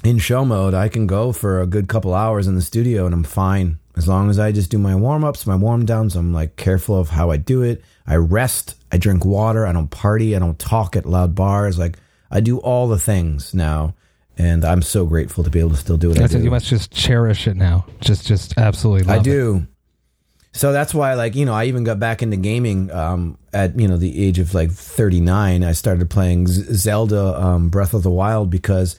[0.04, 3.14] in show mode, I can go for a good couple hours in the studio and
[3.14, 3.78] I'm fine.
[3.96, 6.98] As long as I just do my warm ups, my warm downs, I'm like careful
[6.98, 7.82] of how I do it.
[8.06, 11.78] I rest, I drink water, I don't party, I don't talk at loud bars.
[11.78, 11.98] Like
[12.30, 13.94] I do all the things now.
[14.38, 16.36] And I'm so grateful to be able to still do what I do.
[16.36, 16.44] it.
[16.44, 17.86] You must just cherish it now.
[18.00, 19.04] Just just absolutely.
[19.04, 19.24] Love I it.
[19.24, 19.66] do.
[20.52, 23.86] So that's why, like, you know, I even got back into gaming um, at, you
[23.88, 25.62] know, the age of like 39.
[25.62, 28.98] I started playing Z- Zelda um, Breath of the Wild because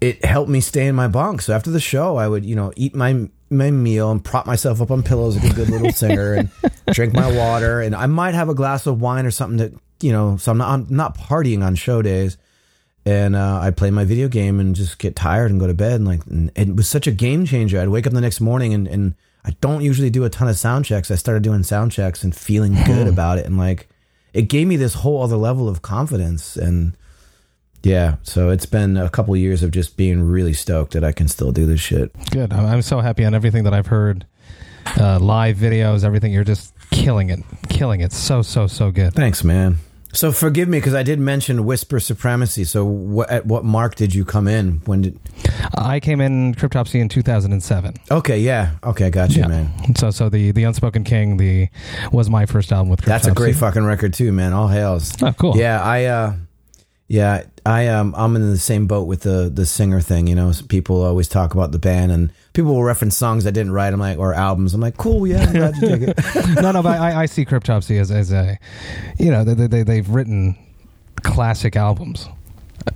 [0.00, 1.42] it helped me stay in my bunk.
[1.42, 4.80] So after the show, I would, you know, eat my my meal and prop myself
[4.80, 6.50] up on pillows like a good little singer and
[6.92, 7.80] drink my water.
[7.80, 10.58] And I might have a glass of wine or something that, you know, so I'm
[10.58, 12.36] not, I'm not partying on show days
[13.06, 15.94] and uh, I play my video game and just get tired and go to bed.
[15.94, 17.80] And like, and it was such a game changer.
[17.80, 20.58] I'd wake up the next morning and, and I don't usually do a ton of
[20.58, 21.10] sound checks.
[21.10, 23.46] I started doing sound checks and feeling good about it.
[23.46, 23.88] And like,
[24.32, 26.56] it gave me this whole other level of confidence.
[26.56, 26.96] And
[27.82, 31.26] yeah, so it's been a couple years of just being really stoked that I can
[31.26, 32.12] still do this shit.
[32.30, 32.52] Good.
[32.52, 34.26] I'm, I'm so happy on everything that I've heard.
[34.98, 36.32] Uh, live videos, everything.
[36.32, 38.12] You're just killing it, killing it.
[38.12, 39.14] So so so good.
[39.14, 39.78] Thanks, man.
[40.12, 42.64] So forgive me because I did mention Whisper Supremacy.
[42.64, 44.82] So what, at what mark did you come in?
[44.84, 45.18] When did?
[45.76, 47.94] I came in Cryptopsy in 2007.
[48.10, 48.72] Okay, yeah.
[48.84, 49.94] Okay, I got you, man.
[49.96, 51.68] So so the the Unspoken King the
[52.12, 53.06] was my first album with Cryptopsy.
[53.06, 54.52] That's a great fucking record too, man.
[54.52, 55.12] All hails.
[55.22, 55.56] Oh, cool.
[55.56, 56.34] Yeah, I uh
[57.10, 60.52] yeah, I um I'm in the same boat with the the singer thing, you know.
[60.68, 63.92] People always talk about the band and people will reference songs I didn't write.
[63.92, 64.74] I'm like or albums.
[64.74, 66.18] I'm like, "Cool, yeah, I'm glad you dig it."
[66.62, 68.58] no, no, but I, I see Cryptopsy as, as a,
[69.18, 70.56] you know, they, they, they've written
[71.22, 72.28] classic albums.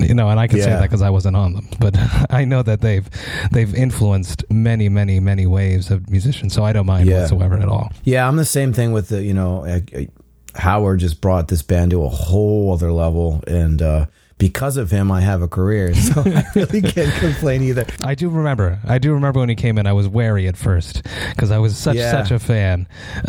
[0.01, 1.95] You know, and I can say that because I wasn't on them, but
[2.31, 3.09] I know that they've
[3.53, 6.55] they've influenced many, many, many waves of musicians.
[6.55, 7.21] So I don't mind Yeah.
[7.21, 7.93] whatsoever at all.
[8.03, 10.09] yeah, I'm the same thing with the, you know, I, I,
[10.55, 14.07] Howard just brought this band to a whole other level and uh
[14.39, 15.93] because of him I have a career.
[16.15, 17.87] So I really can't complain either.
[18.03, 18.79] I do remember.
[18.87, 19.87] I do remember when he came in.
[19.87, 22.11] I was wary at first because I was such Yeah.
[22.11, 22.87] such a fan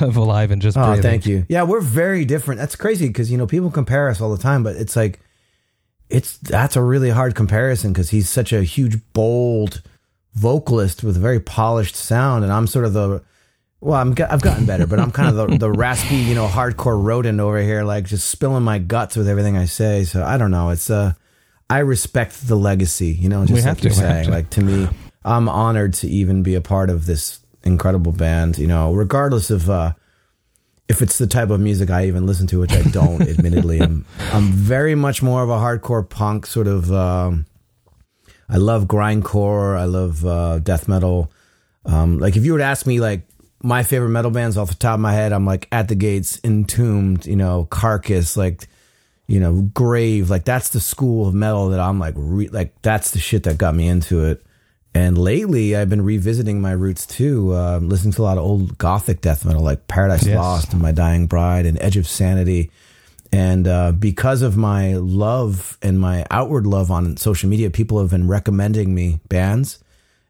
[0.00, 1.02] of Alive and Just Oh, Breathing.
[1.02, 1.44] thank you.
[1.48, 2.60] Yeah, we're very different.
[2.60, 5.20] That's crazy because you know people compare us all the time, but it's like
[6.10, 9.82] it's that's a really hard comparison because he's such a huge, bold
[10.34, 13.22] vocalist with a very polished sound, and I'm sort of the
[13.84, 17.00] well, I'm I've gotten better, but I'm kind of the, the raspy, you know, hardcore
[17.02, 20.04] rodent over here, like just spilling my guts with everything I say.
[20.04, 20.70] So I don't know.
[20.70, 21.12] It's uh,
[21.68, 24.24] I respect the legacy, you know, just We like you're to, saying.
[24.26, 24.30] to.
[24.30, 24.88] Like to me,
[25.24, 28.58] I'm honored to even be a part of this incredible band.
[28.58, 29.68] You know, regardless of.
[29.70, 29.92] uh
[30.86, 34.04] if it's the type of music I even listen to, which I don't, admittedly, I'm
[34.34, 36.92] I'm very much more of a hardcore punk sort of.
[36.92, 37.46] Um,
[38.50, 39.78] I love grindcore.
[39.78, 41.32] I love uh, death metal.
[41.86, 43.22] Um, like if you were to ask me, like
[43.64, 46.38] my favorite metal bands off the top of my head, I'm like At the Gates,
[46.44, 48.68] Entombed, you know, Carcass, like
[49.26, 53.12] you know, Grave, like that's the school of metal that I'm like, re- like that's
[53.12, 54.44] the shit that got me into it.
[54.94, 58.78] And lately, I've been revisiting my roots too, uh, listening to a lot of old
[58.78, 60.36] gothic death metal like Paradise Yes.
[60.36, 62.70] Lost and My Dying Bride and Edge of Sanity.
[63.32, 68.10] And uh, because of my love and my outward love on social media, people have
[68.10, 69.82] been recommending me bands.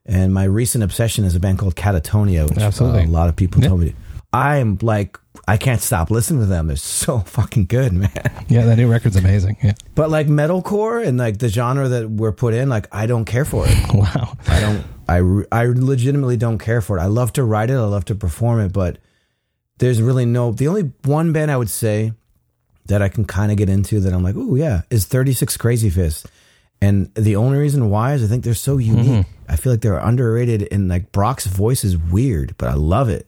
[0.06, 3.04] And my recent obsession is a band called Katatonia, which uh, Absolutely.
[3.04, 3.68] a lot of people Yeah.
[3.68, 3.94] told me.
[4.34, 6.66] I'm like, I can't stop listening to them.
[6.66, 8.10] They're so fucking good, man.
[8.48, 9.56] Yeah, that new record's amazing.
[9.62, 9.74] Yeah.
[9.94, 13.44] But like metalcore and like the genre that we're put in, like I don't care
[13.44, 13.74] for it.
[13.94, 14.36] Wow.
[14.48, 14.84] I don't.
[15.08, 17.00] I re- I legitimately don't care for it.
[17.02, 17.74] I love to write it.
[17.74, 18.98] I love to perform it, but
[19.78, 20.50] there's really no.
[20.52, 22.12] The only one band I would say
[22.86, 26.26] that I can kind of get into that I'm like, oh yeah, is 36 Crazyfists.
[26.84, 29.26] And the only reason why is I think they're so unique.
[29.48, 33.26] I feel like they're underrated, and like Brock's voice is weird, but I love it.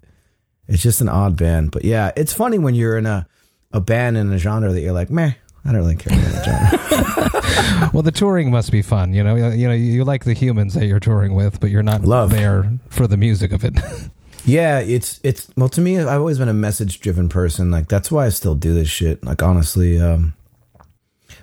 [0.69, 3.27] It's just an odd band, but yeah, it's funny when you're in a
[3.73, 5.33] a band in a genre that you're like, meh,
[5.65, 7.91] I don't really care about that genre.
[7.93, 9.15] Well, the touring must be fun.
[9.15, 12.03] You know, you know, you like the humans that you're touring with, but you're not
[12.03, 12.31] Love.
[12.31, 13.75] there for the music of it.
[14.49, 17.73] Yeah, it's it's well to me I've always been a message driven person.
[17.73, 19.25] Like that's why I still do this shit.
[19.25, 20.35] Like honestly, um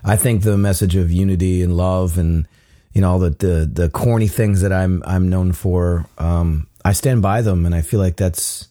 [0.03, 2.47] I think the message of unity and love and
[2.93, 6.91] you know all the the, the corny things that I'm I'm known for, um I
[6.93, 8.67] stand by them and I feel like that's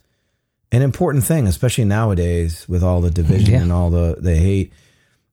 [0.71, 3.63] an important thing, especially nowadays with all the division Yeah.
[3.63, 4.73] and all the the hate.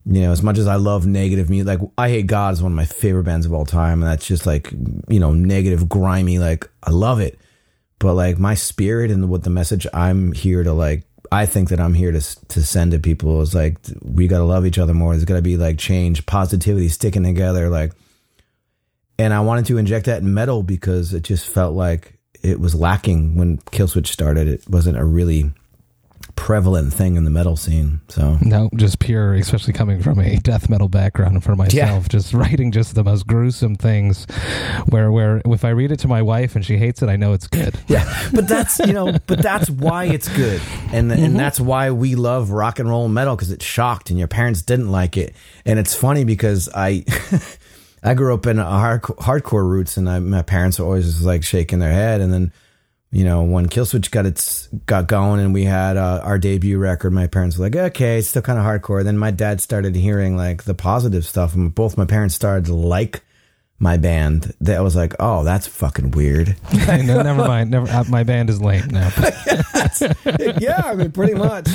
[0.06, 2.72] You know, as much as I love negative music, like I Hate God is one
[2.72, 4.72] of my favorite bands of all time, and that's just like
[5.08, 6.40] you know negative, grimy.
[6.40, 7.38] Like I love it,
[8.00, 11.80] but like my spirit and what the message I'm here to like, I think that
[11.80, 14.94] I'm here to to send to people is like we got to love each other
[14.94, 15.14] more.
[15.14, 17.94] There's got to be like change, positivity, sticking together, like.
[19.18, 22.74] And I wanted to inject that in metal because it just felt like it was
[22.74, 24.48] lacking when Killswitch started.
[24.48, 25.52] It wasn't a really
[26.40, 28.00] prevalent thing in the metal scene.
[28.08, 32.72] So no, just pure, especially coming from a death metal background for myself, just writing
[32.72, 34.26] just the most gruesome things.
[34.88, 37.34] Where, where if I read it to my wife and she hates it, I know
[37.34, 37.78] it's good.
[37.88, 40.62] yeah, but that's you know, but that's why it's good,
[40.94, 41.38] and and mm-hmm.
[41.38, 44.62] that's why we love rock and roll and metal because it shocked, and your parents
[44.62, 47.04] didn't like it, and it's funny because I.
[48.02, 51.26] I grew up in a hard, hardcore roots, and I, my parents were always just
[51.26, 52.22] like shaking their head.
[52.22, 52.54] And then,
[53.12, 57.12] you know, when Killswitch got its got going, and we had uh, our debut record,
[57.12, 60.38] my parents were like, "Okay, it's still kind of hardcore." Then my dad started hearing
[60.38, 63.22] like the positive stuff, and both my parents started to like
[63.80, 64.54] my band.
[64.62, 66.56] That was like, "Oh, that's fucking weird."
[66.88, 67.72] no, never mind.
[67.72, 67.90] Never.
[67.90, 69.10] Uh, my band is lame now.
[70.60, 71.68] yeah, I mean, pretty much.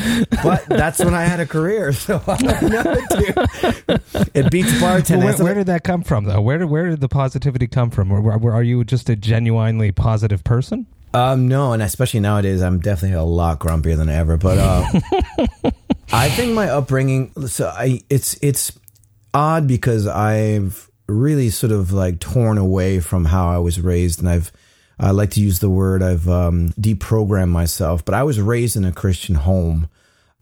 [0.43, 4.01] But that's when I had a career, so I don't know, dude.
[4.35, 5.25] It beats bartending.
[5.25, 6.41] where, where did that come from, though?
[6.41, 8.09] Where did where did the positivity come from?
[8.11, 10.87] Where, where- are you just a genuinely positive person?
[11.15, 14.37] Um, no, and especially nowadays, I'm definitely a lot grumpier than ever.
[14.37, 14.85] But uh,
[16.13, 18.73] I think my upbringing, so I, it's it's
[19.33, 24.29] odd because I've really sort of like torn away from how I was raised, and
[24.29, 24.51] I've
[24.99, 28.05] I like to use the word I've um, deprogrammed myself.
[28.05, 29.89] But I was raised in a Christian home.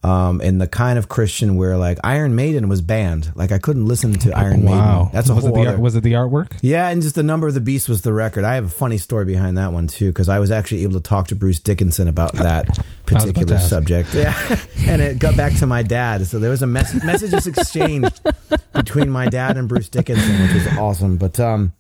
[0.05, 3.87] Um, and the kind of Christian where like Iron Maiden was banned, like I couldn't
[3.87, 5.11] listen to Iron Wow, Maiden.
[5.13, 5.79] That's a was whole it the other.
[5.81, 6.59] was it the artwork?
[6.61, 8.43] Yeah, and just the number of the beast was the record.
[8.43, 11.01] I have a funny story behind that one too, because I was actually able to
[11.01, 13.69] talk to Bruce Dickinson about that particular ask.
[13.71, 14.13] subject.
[14.15, 14.35] Yeah,
[14.89, 16.27] and it got back to my dad.
[16.27, 18.21] So there was a mess- messages exchanged
[18.75, 21.17] between my dad and Bruce Dickinson, which was awesome.
[21.17, 21.75] But um,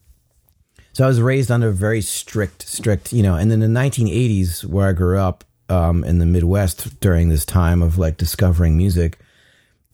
[0.93, 3.35] so I was raised under very strict, strict, you know.
[3.35, 7.83] And in the 1980s, where I grew up um, in the Midwest during this time
[7.83, 9.19] of like discovering music,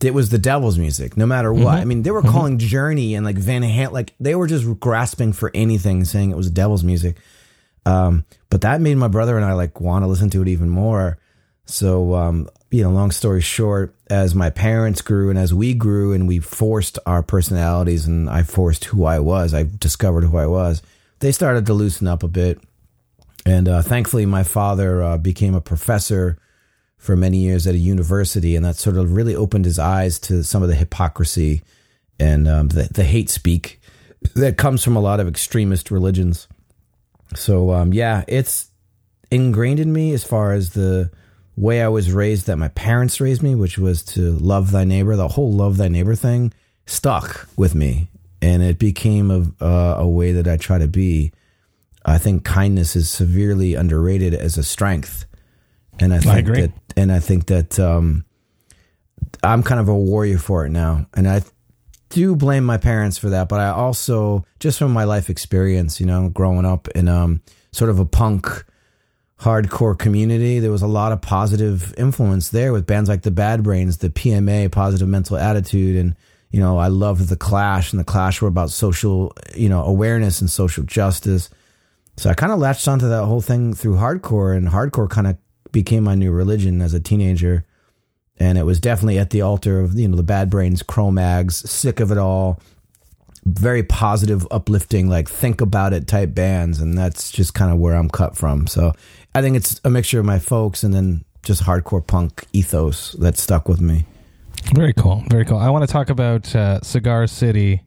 [0.03, 1.79] it was the devil's music, no matter what.
[1.79, 5.33] I mean, they were calling Journey and like Van Halen, like they were just grasping
[5.33, 7.17] for anything, saying it was devil's music.
[7.87, 10.69] Um, but that made my brother and I like want to listen to it even
[10.69, 11.19] more.
[11.65, 16.13] So, um, you know, long story short, as my parents grew and as we grew
[16.13, 20.47] and we forced our personalities and I forced who I was, I discovered who I
[20.47, 20.83] was.
[21.21, 22.61] They started to loosen up a bit.
[23.47, 26.39] And uh, thankfully, my father uh, became a professor
[26.97, 30.43] for many years at a university, and that sort of really opened his eyes to
[30.43, 31.63] some of the hypocrisy
[32.19, 33.81] and um, the, the hate speak
[34.35, 36.49] that comes from a lot of extremist religions.
[37.35, 38.71] So, um, yeah, it's
[39.31, 41.11] ingrained in me as far as the
[41.57, 45.17] way I was raised, that my parents raised me, which was to love thy neighbor.
[45.17, 46.53] The whole love thy neighbor thing
[46.87, 48.09] stuck with me,
[48.41, 51.33] and it became a, uh, a way that I try to be.
[52.09, 55.27] I think kindness is severely underrated as a strength,
[55.99, 56.61] and I think agree.
[56.63, 58.25] that, and I think that um,
[59.43, 61.43] I'm kind of a warrior for it now, and I
[62.11, 66.07] do blame my parents for that, but I also just from my life experience, you
[66.07, 67.43] know, growing up in um
[67.73, 68.65] sort of a punk
[69.41, 70.59] hardcore community.
[70.59, 74.11] There was a lot of positive influence there with bands like the Bad Brains, the
[74.11, 76.17] PMA, Positive Mental Attitude, and
[76.51, 80.41] you know I loved the Clash, and the Clash were about social, you know, awareness
[80.41, 81.51] and social justice.
[82.19, 85.37] So I kind of latched onto that whole thing through hardcore, and hardcore kind of
[85.71, 87.65] became my new religion as a teenager.
[88.39, 92.01] And it was definitely at the altar of you know the Bad Brains, Cro-Mags, sick
[92.01, 92.61] of it all,
[93.45, 97.95] very positive, uplifting, like think about it type bands, and that's just kind of where
[97.95, 98.67] I'm cut from.
[98.67, 98.93] So
[99.35, 103.39] I think it's a mixture of my folks and then just hardcore punk ethos that
[103.39, 104.07] stuck with me.
[104.75, 105.23] Very cool.
[105.31, 105.59] Very cool.
[105.59, 107.83] I want to talk about uh, Cigar City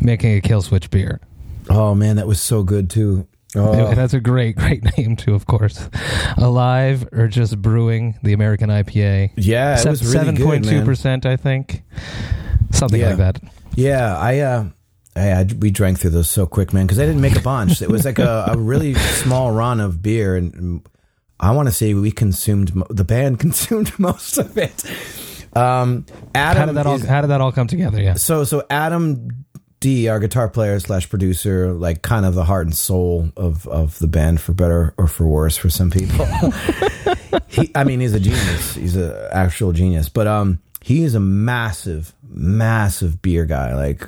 [0.00, 1.20] making a Killswitch beer.
[1.68, 3.26] Oh man, that was so good too.
[3.54, 3.94] Oh.
[3.94, 5.34] That's a great, great name too.
[5.34, 5.88] Of course,
[6.36, 9.32] Alive or just brewing the American IPA.
[9.36, 11.82] Yeah, it was seven point two percent, I think,
[12.72, 13.08] something Yeah.
[13.10, 13.40] like that.
[13.74, 14.64] Yeah, I, uh,
[15.14, 17.80] I, I we drank through those so quick, man, because I didn't make a bunch.
[17.82, 20.88] it was like a, a really small run of beer, and, and
[21.38, 24.84] I want to say we consumed the band consumed most of it.
[25.54, 26.04] Um,
[26.34, 26.94] Adam, How did that all?
[26.96, 28.00] is- How did that all come together?
[28.02, 28.14] Yeah.
[28.14, 29.45] so so Adam
[29.80, 33.98] D, our guitar player slash producer, like kind of the heart and soul of of
[33.98, 36.26] the band, for better or for worse, for some people.
[37.48, 38.74] he, I mean, he's a genius.
[38.74, 40.08] He's an actual genius.
[40.08, 43.74] But um, he is a massive, massive beer guy.
[43.74, 44.02] Like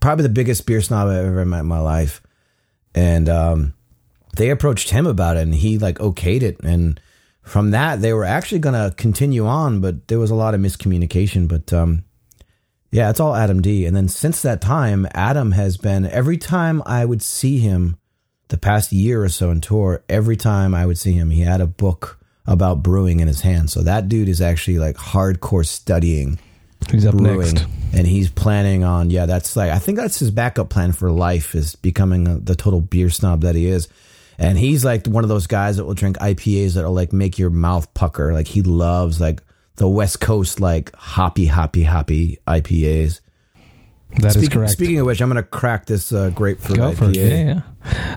[0.00, 2.22] probably the biggest beer snob I've ever met in my life.
[2.94, 3.74] And um,
[4.36, 6.58] they approached him about it, and he like okayed it.
[6.60, 7.00] And
[7.42, 11.46] from that, they were actually gonna continue on, but there was a lot of miscommunication.
[11.46, 12.04] But um,
[12.90, 13.86] yeah, it's all Adam D.
[13.86, 17.96] And then since that time, Adam has been every time I would see him
[18.48, 21.60] the past year or so in tour, every time I would see him, he had
[21.60, 23.70] a book about brewing in his hand.
[23.70, 26.38] So that dude is actually like hardcore studying
[26.90, 27.54] Who's up brewing.
[27.54, 27.66] next?
[27.92, 31.54] And he's planning on, yeah, that's like, I think that's his backup plan for life
[31.54, 33.88] is becoming a, the total beer snob that he is.
[34.38, 37.38] And he's like one of those guys that will drink IPAs that will like make
[37.38, 38.32] your mouth pucker.
[38.32, 39.42] Like he loves like
[39.80, 43.22] the West Coast, like hoppy, hoppy, hoppy IPAs.
[44.18, 44.72] That is speaking, correct.
[44.72, 46.96] Speaking of which, I'm going to crack this uh, grapefruit Go IPA.
[46.98, 47.16] for it.
[47.16, 47.60] Yeah,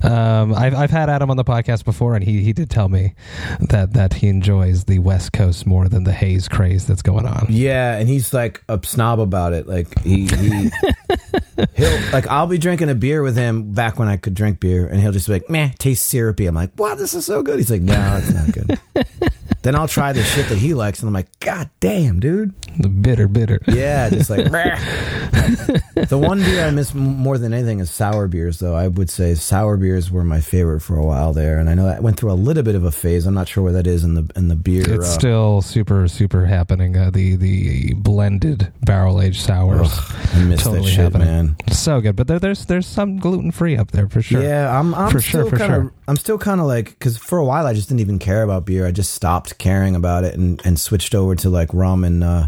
[0.04, 0.40] yeah.
[0.42, 3.16] Um, I've I've had Adam on the podcast before, and he he did tell me
[3.62, 7.46] that that he enjoys the West Coast more than the haze craze that's going on.
[7.48, 9.66] Yeah, and he's like a snob about it.
[9.66, 10.70] Like he, he
[11.76, 14.86] he'll like I'll be drinking a beer with him back when I could drink beer,
[14.86, 17.60] and he'll just be like, "Meh, tastes syrupy." I'm like, "Wow, this is so good."
[17.60, 19.32] He's like, "No, it's not good."
[19.64, 22.90] then I'll try the shit that he likes, and I'm like, "God damn, dude!" The
[22.90, 23.60] bitter, bitter.
[23.68, 24.46] Yeah, just like
[26.10, 28.60] the one beer I miss more than anything is sour beers.
[28.60, 31.74] Though I would say sour beers were my favorite for a while there, and I
[31.76, 33.26] know that went through a little bit of a phase.
[33.26, 34.82] I'm not sure where that is in the in the beer.
[34.94, 36.96] It's uh, still super, super happening.
[36.98, 39.90] Uh, the the blended barrel aged sours,
[40.34, 41.28] I miss totally that shit, happening.
[41.28, 41.56] man.
[41.72, 42.16] so good.
[42.16, 44.42] But there, there's there's some gluten free up there for sure.
[44.44, 45.94] Yeah, I'm, I'm For still sure, for kind of, sure.
[46.08, 48.66] I'm still kind of like, because for a while I just didn't even care about
[48.66, 48.86] beer.
[48.86, 52.48] I just stopped caring about it and, and switched over to like rum and uh,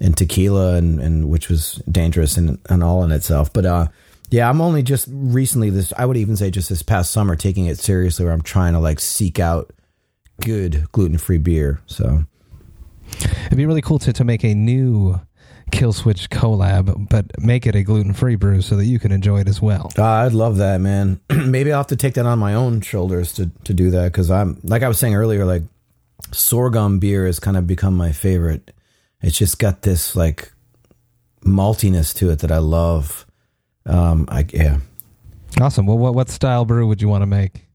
[0.00, 3.52] and tequila and, and which was dangerous and, and all in itself.
[3.52, 3.86] But uh,
[4.30, 5.92] yeah, I'm only just recently this.
[5.96, 8.80] I would even say just this past summer taking it seriously, where I'm trying to
[8.80, 9.72] like seek out
[10.40, 11.80] good gluten free beer.
[11.86, 12.24] So
[13.46, 15.20] It'd be really cool to to make a new
[15.70, 19.48] Killswitch collab, but make it a gluten free brew so that you can enjoy it
[19.48, 19.92] as well.
[19.96, 21.20] Uh, I'd love that, man.
[21.30, 24.30] Maybe I'll have to take that on my own shoulders to, to do that because
[24.30, 25.62] I'm like I was saying earlier, like
[26.32, 28.72] sorghum beer has kind of become my favorite.
[29.22, 30.52] It's just got this like
[31.44, 33.26] maltiness to it that I love.
[33.86, 34.78] Um, I yeah,
[35.58, 35.86] Awesome.
[35.86, 37.66] Well, what what style brew would you want to make,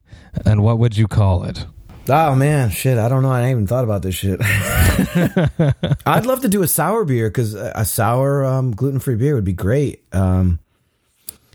[0.46, 1.66] and what would you call it?
[2.08, 2.98] Oh man, shit!
[2.98, 3.32] I don't know.
[3.32, 4.40] I ain't even thought about this shit.
[6.06, 9.44] I'd love to do a sour beer because a sour um, gluten free beer would
[9.44, 10.04] be great.
[10.14, 10.60] Um,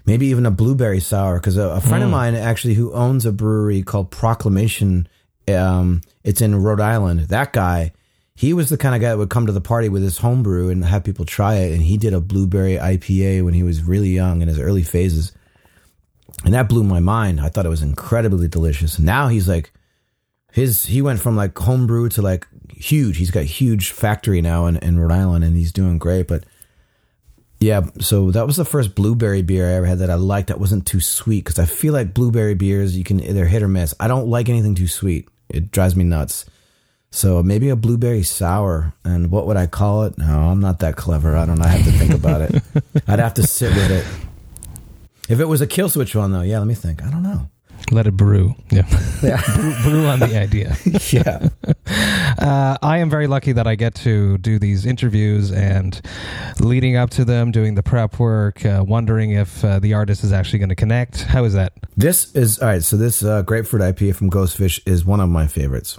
[0.04, 3.32] maybe even a blueberry sour because a, a friend of mine actually who owns a
[3.32, 5.08] brewery called Proclamation.
[5.48, 7.20] Um, it's in Rhode Island.
[7.20, 7.92] That guy,
[8.34, 10.68] he was the kind of guy that would come to the party with his homebrew
[10.68, 11.72] and have people try it.
[11.72, 15.32] And he did a blueberry IPA when he was really young in his early phases,
[16.44, 17.40] and that blew my mind.
[17.40, 18.98] I thought it was incredibly delicious.
[18.98, 19.72] Now he's like
[20.52, 23.16] his he went from like homebrew to like huge.
[23.16, 26.28] He's got a huge factory now in, in Rhode Island and he's doing great.
[26.28, 26.44] But
[27.58, 30.60] yeah, so that was the first blueberry beer I ever had that I liked that
[30.60, 33.94] wasn't too sweet because I feel like blueberry beers you can they're hit or miss.
[34.00, 35.28] I don't like anything too sweet.
[35.50, 36.46] It drives me nuts.
[37.10, 38.94] So maybe a blueberry sour.
[39.04, 40.16] And what would I call it?
[40.16, 41.36] No, I'm not that clever.
[41.36, 41.64] I don't know.
[41.64, 42.62] I have to think about it.
[43.08, 44.06] I'd have to sit with it.
[45.28, 47.02] If it was a Killswitch one though, yeah, let me think.
[47.04, 47.48] I don't know.
[47.90, 48.54] Let it brew.
[48.70, 48.82] Yeah,
[49.22, 49.42] Yeah.
[49.56, 50.76] brew, brew on the idea.
[51.10, 51.48] yeah.
[52.38, 56.00] uh, I am very lucky that I get to do these interviews and
[56.60, 60.32] leading up to them, doing the prep work, uh, wondering if uh, the artist is
[60.32, 61.22] actually going to connect.
[61.22, 61.72] How is that?
[61.96, 62.82] This is all right.
[62.82, 65.98] So this uh, grapefruit IPA from Ghostfish is one of my favorites.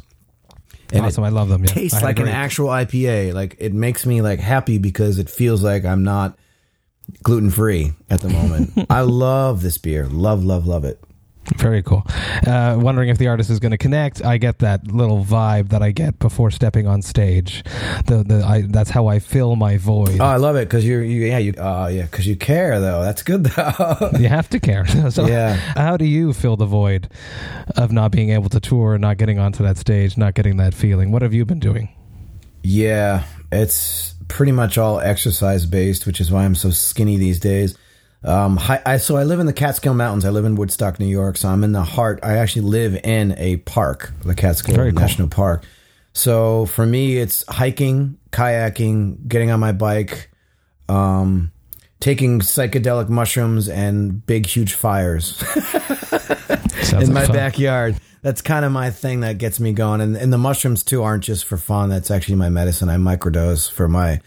[0.93, 1.63] And awesome, I love them.
[1.63, 1.71] Yeah.
[1.73, 3.33] tastes like an actual IPA.
[3.33, 6.37] Like it makes me like happy because it feels like I'm not
[7.23, 8.71] gluten free at the moment.
[8.89, 10.05] I love this beer.
[10.07, 11.01] Love, love, love it.
[11.57, 12.03] Very cool.
[12.47, 14.23] Uh, wondering if the artist is going to connect.
[14.23, 17.63] I get that little vibe that I get before stepping on stage.
[18.05, 20.19] The the I, that's how I fill my void.
[20.19, 23.03] Oh, I love it because you're you yeah you uh yeah because you care though.
[23.03, 24.11] That's good though.
[24.19, 24.85] you have to care.
[25.11, 25.55] so, Yeah.
[25.55, 27.09] How do you fill the void
[27.75, 31.11] of not being able to tour, not getting onto that stage, not getting that feeling?
[31.11, 31.89] What have you been doing?
[32.63, 37.75] Yeah, it's pretty much all exercise based, which is why I'm so skinny these days.
[38.23, 40.25] Um, hi, I, so I live in the Catskill Mountains.
[40.25, 41.37] I live in Woodstock, New York.
[41.37, 42.19] So I'm in the heart.
[42.21, 45.01] I actually live in a park, the Catskill Very cool.
[45.01, 45.63] National Park.
[46.13, 50.29] So for me, it's hiking, kayaking, getting on my bike,
[50.87, 51.51] um,
[51.99, 55.41] taking psychedelic mushrooms and big, huge fires.
[56.91, 57.35] In my fun.
[57.35, 57.95] backyard.
[58.21, 60.01] That's kind of my thing that gets me going.
[60.01, 61.89] And, and the mushrooms too aren't just for fun.
[61.89, 62.89] That's actually my medicine.
[62.89, 64.19] I microdose for my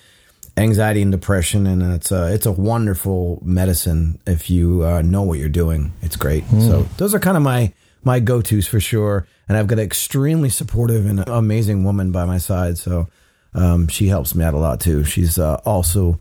[0.57, 5.39] anxiety and depression, and it's a it's a wonderful medicine if you uh, know what
[5.39, 5.93] you're doing.
[6.03, 6.45] It's great.
[6.61, 7.73] So those are kind of my
[8.05, 9.27] my go tos for sure.
[9.49, 12.79] And I've got an extremely supportive and amazing woman by my side.
[12.79, 13.09] So
[13.55, 15.05] um, she helps me out a lot too.
[15.05, 16.19] She's uh, also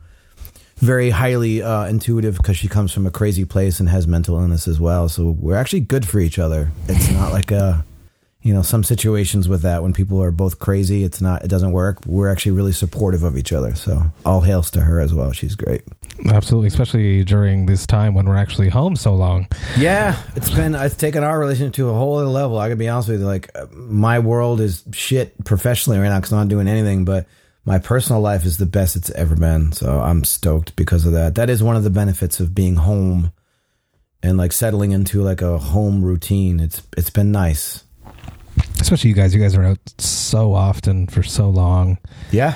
[0.77, 4.67] very highly uh, intuitive because she comes from a crazy place and has mental illness
[4.67, 5.07] as well.
[5.07, 6.71] So we're actually good for each other.
[6.87, 7.85] It's not like a,
[8.43, 11.71] you know, some situations with that when people are both crazy, it's not, it doesn't
[11.71, 12.05] work.
[12.05, 13.73] We're actually really supportive of each other.
[13.73, 15.31] So all hails to her as well.
[15.31, 15.81] She's great.
[16.27, 19.47] Absolutely, especially during this time when we're actually home so long.
[19.77, 22.59] Yeah, it's been it's taken our relationship to a whole other level.
[22.59, 26.33] I gotta be honest with you, like my world is shit professionally right now because
[26.33, 27.25] I'm not doing anything, but
[27.65, 29.71] my personal life is the best it's ever been.
[29.71, 31.35] So I'm stoked because of that.
[31.35, 33.31] That is one of the benefits of being home
[34.21, 36.59] and like settling into like a home routine.
[36.59, 37.82] It's it's been nice.
[38.83, 39.33] Especially you guys.
[39.33, 41.97] You guys are out so often for so long,
[42.31, 42.55] Yeah,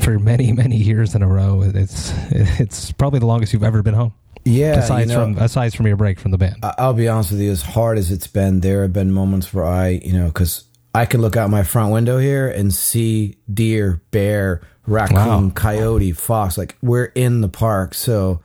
[0.00, 1.62] for many many years in a row.
[1.62, 4.14] It's it's probably the longest you've ever been home.
[4.44, 4.78] yeah.
[4.78, 6.56] aside you know, from aside from your break from the band.
[6.62, 9.66] I'll be honest with you, as hard as it's been, there have been moments where
[9.66, 10.64] I, you know, because
[10.94, 15.52] I can look out my front window here and see deer, bear, raccoon, Wow.
[15.54, 16.56] coyote, fox.
[16.56, 17.92] Like we're in the park.
[17.94, 18.40] So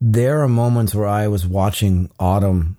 [0.00, 2.76] there are moments where I was watching autumn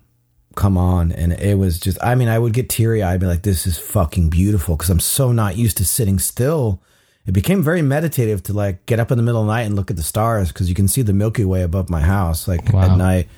[0.60, 3.42] come on and it was just, I mean, I would get teary eyed, be like,
[3.42, 6.80] this is fucking beautiful because I'm so not used to sitting still.
[7.26, 9.74] It became very meditative to like get up in the middle of the night and
[9.76, 12.72] look at the stars because you can see the Milky Way above my house, like
[12.72, 12.82] Wow.
[12.92, 13.28] at night.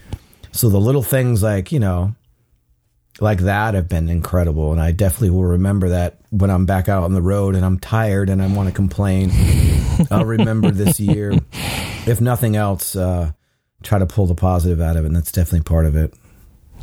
[0.52, 2.14] So the little things like, you know,
[3.20, 4.72] like that have been incredible.
[4.72, 7.78] And I definitely will remember that when I'm back out on the road and I'm
[7.78, 9.30] tired and I want to complain.
[10.10, 11.38] I'll remember this year.
[12.06, 13.32] If nothing else, uh,
[13.82, 15.08] try to pull the positive out of it.
[15.08, 16.14] And that's definitely part of it.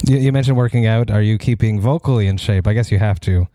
[0.06, 1.12] You, you mentioned working out.
[1.12, 2.68] Are you keeping vocally in shape?
[2.68, 3.47] I guess you have to.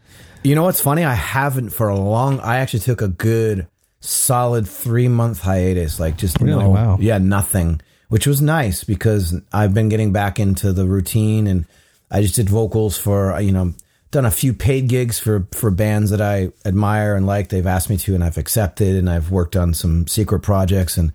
[0.43, 1.05] You know what's funny?
[1.05, 2.39] I haven't for a long.
[2.41, 3.67] I actually took a good,
[4.01, 5.99] solid three month hiatus.
[5.99, 6.63] Like just Really?
[6.63, 6.99] no, Wow.
[7.01, 11.65] yeah, nothing, which was nice because I've been getting back into the routine, and
[12.11, 13.73] I just did vocals for you know
[14.11, 17.49] done a few paid gigs for for bands that I admire and like.
[17.49, 21.13] They've asked me to, and I've accepted, and I've worked on some secret projects and.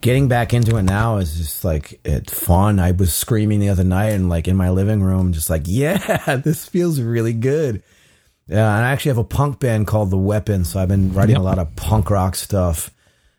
[0.00, 2.78] Getting back into it now is just like it's fun.
[2.78, 6.36] I was screaming the other night and like in my living room, just like, yeah,
[6.36, 7.82] this feels really good.
[8.46, 11.36] Yeah, and I actually have a punk band called The Weapon, so I've been writing
[11.36, 12.90] a lot of punk rock stuff,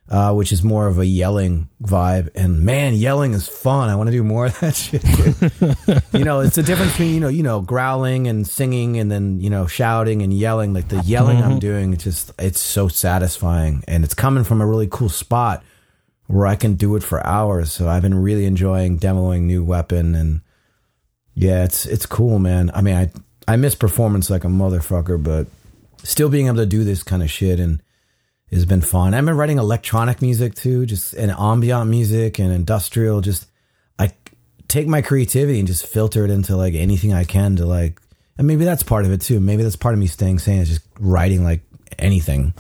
[0.08, 2.30] uh, which is more of a yelling vibe.
[2.36, 3.90] And man, yelling is fun.
[3.90, 5.04] I want to do more of that shit.
[6.14, 9.40] you know, it's a difference between you know, you know, growling and singing, and then
[9.40, 10.74] you know, shouting and yelling.
[10.74, 14.68] Like the yelling I'm doing, it's just it's so satisfying, and it's coming from a
[14.68, 15.64] really cool spot
[16.30, 17.72] where I can do it for hours.
[17.72, 20.42] So I've been really enjoying demoing New Weapon and.
[21.36, 22.70] Yeah, it's it's cool, man.
[22.74, 23.12] I mean, I
[23.48, 25.48] I miss performance like a motherfucker, but
[26.04, 27.82] still being able to do this kind of shit and
[28.52, 29.14] has been fun.
[29.14, 33.22] I've been writing electronic music too, just and ambient music and industrial.
[33.22, 33.48] Just
[33.98, 34.12] I
[34.68, 38.02] take my creativity and just filter it into like anything I can to like,
[38.38, 39.40] and maybe that's part of it too.
[39.40, 41.62] Maybe that's part of me staying sane is just writing like
[41.98, 42.54] anything.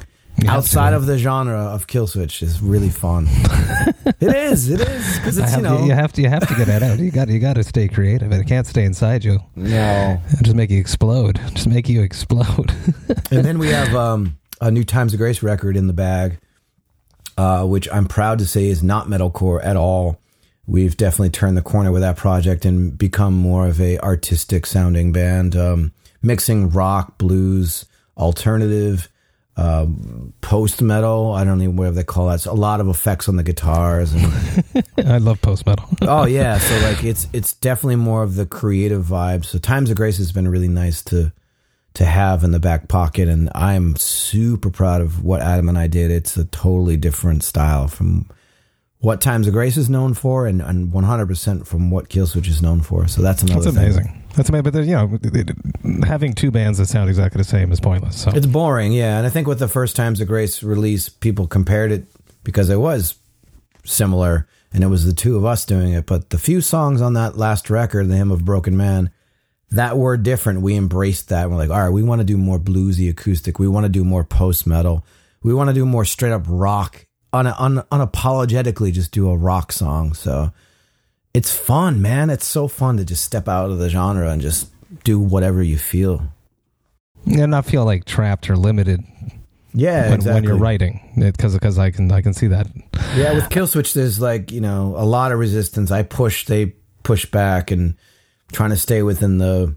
[0.47, 3.27] Outside of the genre of Killswitch is really fun.
[4.19, 6.55] it is, it is because it's you know to, you have to you have to
[6.55, 6.99] get that out.
[6.99, 8.31] You got you got to stay creative.
[8.31, 9.39] It can't stay inside you.
[9.55, 11.39] no It'll just make you explode.
[11.53, 12.71] Just make you explode.
[13.31, 16.39] and then we have um, a new Times of Grace record in the bag,
[17.37, 20.19] uh, which I'm proud to say is not metalcore at all.
[20.65, 25.11] We've definitely turned the corner with that project and become more of a artistic sounding
[25.11, 27.85] band, um, mixing rock, blues,
[28.15, 29.09] alternative,
[29.60, 31.34] um, post metal.
[31.34, 32.36] I don't even whatever they call that.
[32.36, 34.14] It's a lot of effects on the guitars.
[34.14, 35.86] And, I love post metal.
[36.01, 39.43] oh yeah, so like it's it's definitely more of the creative vibe.
[39.45, 41.34] So Times of Grace has been really nice to
[41.95, 45.88] to have in the back pocket, and I'm super proud of what Adam and I
[45.88, 46.12] did.
[46.12, 48.30] It's a totally different style from
[49.01, 52.81] what Times of Grace is known for, and, and 100% from what Killswitch is known
[52.81, 53.07] for.
[53.07, 53.61] So that's another.
[53.71, 53.83] That's thing.
[53.85, 54.23] amazing.
[54.35, 54.71] That's amazing.
[54.71, 58.17] But you know, it- it- having two bands that sound exactly the same is pointless.
[58.21, 59.17] So It's boring, yeah.
[59.17, 62.05] And I think with the first Times of Grace release, people compared it
[62.43, 63.15] because it was
[63.85, 66.05] similar and it was the two of us doing it.
[66.05, 69.09] But the few songs on that last record, The Hymn of Broken Man,
[69.71, 70.61] that were different.
[70.61, 71.49] We embraced that.
[71.49, 73.59] We're like, all right, we want to do more bluesy acoustic.
[73.59, 75.05] We want to do more post metal.
[75.41, 79.71] We want to do more straight up rock, un- un- unapologetically just do a rock
[79.71, 80.13] song.
[80.13, 80.51] So
[81.34, 82.30] it's fun, man.
[82.30, 84.69] It's so fun to just step out of the genre and just
[85.03, 86.23] do whatever you feel.
[87.25, 89.01] and not feel like trapped or limited
[89.73, 90.34] Yeah, when, exactly.
[90.34, 92.67] when you're writing because because I can I can see that.
[93.15, 95.91] Yeah, with Killswitch, there's like you know a lot of resistance.
[95.91, 96.73] I push, they
[97.03, 97.95] push back, and
[98.51, 99.75] trying to stay within the.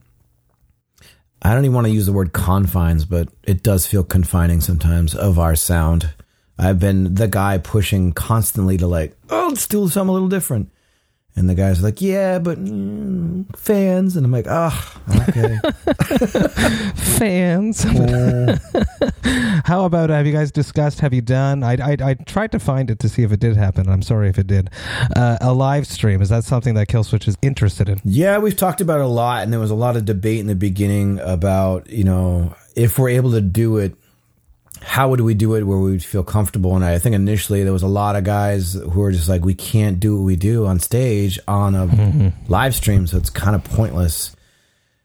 [1.42, 5.14] I don't even want to use the word confines, but it does feel confining sometimes
[5.14, 6.14] of our sound.
[6.58, 10.70] I've been the guy pushing constantly to like, oh, let's do something a little different.
[11.34, 14.16] And the guys are like, yeah, but mm, fans.
[14.16, 15.58] And I'm like, oh, okay.
[16.94, 17.82] Fans.
[19.64, 21.00] How about have you guys discussed?
[21.00, 21.62] Have you done?
[21.62, 23.88] I, I I tried to find it to see if it did happen.
[23.88, 24.70] I'm sorry if it did.
[25.16, 28.00] Uh, a live stream is that something that Killswitch is interested in?
[28.04, 30.48] Yeah, we've talked about it a lot, and there was a lot of debate in
[30.48, 33.94] the beginning about you know if we're able to do it,
[34.84, 36.74] how would we do it where we would feel comfortable?
[36.76, 39.54] And I think initially there was a lot of guys who were just like, we
[39.54, 43.64] can't do what we do on stage on a live stream, so it's kind of
[43.64, 44.34] pointless.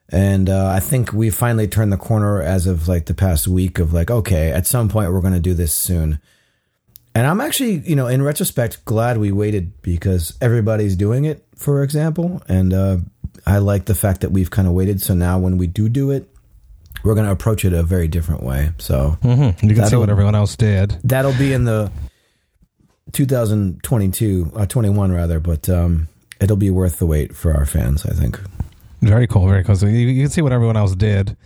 [0.10, 3.80] And uh, I think we finally turned the corner as of like the past week
[3.80, 6.20] of like, okay, at some point we're going to do this soon.
[7.14, 11.84] And I'm actually, you know, in retrospect, glad we waited because everybody's doing it, for
[11.84, 12.42] example.
[12.48, 12.98] And uh,
[13.46, 15.02] I like the fact that we've kind of waited.
[15.02, 16.30] So now when we do do it,
[17.08, 18.72] we're going to approach it a very different way.
[18.78, 19.68] So Mm-hmm.
[19.68, 20.97] You can see what everyone else did.
[21.03, 21.91] that'll be in the
[23.14, 26.08] 2022, uh, 21 rather, but um,
[26.39, 28.39] it'll be worth the wait for our fans, I think.
[29.01, 29.76] Very cool, very cool.
[29.76, 31.38] So you, you can see what everyone else did,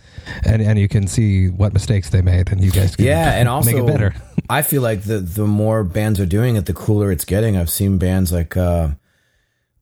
[0.44, 3.46] and and you can see what mistakes they made, and you guys can Yeah, and
[3.46, 4.14] also make it better.
[4.48, 7.58] I feel like the the more bands are doing it, the cooler it's getting.
[7.58, 8.88] I've seen bands like uh,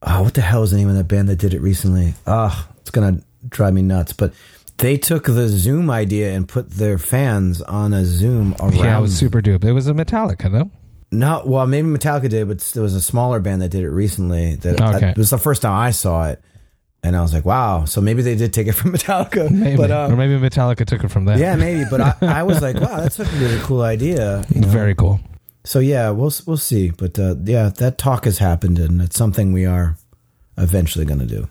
[0.01, 2.13] oh, what the hell is the name of that band that did it recently?
[2.27, 4.11] Ah, it's gonna drive me nuts.
[4.11, 4.33] But
[4.81, 8.75] they took the Zoom idea and put their fans on a Zoom around.
[8.75, 9.63] Yeah, it was super dupe.
[9.63, 10.69] It was a Metallica, no?
[11.13, 14.55] No, well, maybe Metallica did, but there was a smaller band that did it recently.
[14.55, 15.09] That Okay.
[15.09, 16.41] it was the first time I saw it,
[17.03, 17.83] and I was like, wow.
[17.85, 21.03] So maybe they did take it from Metallica, Maybe, but uh, or maybe Metallica took
[21.03, 21.37] it from that.
[21.37, 21.83] yeah, maybe.
[21.89, 24.43] But I, I was like, wow, that's a really cool idea.
[24.53, 24.67] you know?
[24.67, 25.19] very cool.
[25.65, 26.91] So yeah, we'll we'll see.
[26.91, 29.97] But uh, yeah, that talk has happened, and it's something we are
[30.57, 31.47] eventually going to do.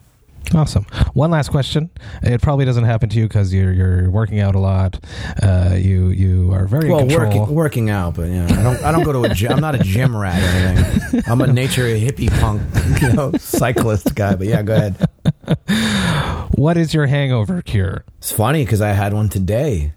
[0.54, 0.84] Awesome.
[1.14, 1.90] One last question.
[2.22, 4.98] It probably doesn't happen to you because you're you're working out a lot.
[5.40, 8.92] Uh, you you are very Well, in working working out, but yeah, I don't I
[8.92, 9.52] don't go to a gym.
[9.52, 11.22] I'm not a gym rat or anything.
[11.28, 12.62] I'm a nature hippie punk,
[13.02, 14.34] you know, cyclist guy.
[14.34, 16.48] But yeah, go ahead.
[16.54, 18.04] What is your hangover cure?
[18.18, 19.92] It's funny because I had one today.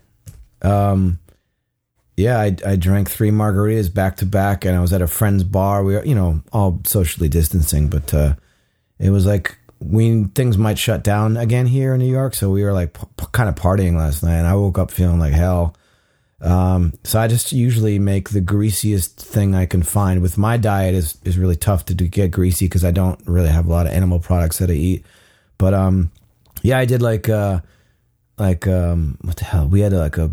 [0.61, 1.19] Um,
[2.15, 5.43] yeah, I, I drank three margaritas back to back, and I was at a friend's
[5.43, 5.83] bar.
[5.83, 8.35] We were, you know, all socially distancing, but uh,
[8.99, 12.63] it was like we things might shut down again here in New York, so we
[12.63, 14.35] were like p- kind of partying last night.
[14.35, 15.75] And I woke up feeling like hell.
[16.41, 20.21] Um, so I just usually make the greasiest thing I can find.
[20.21, 23.65] With my diet is is really tough to get greasy because I don't really have
[23.65, 25.05] a lot of animal products that I eat.
[25.57, 26.11] But um,
[26.61, 27.61] yeah, I did like uh,
[28.37, 29.67] like um, what the hell?
[29.67, 30.31] We had like a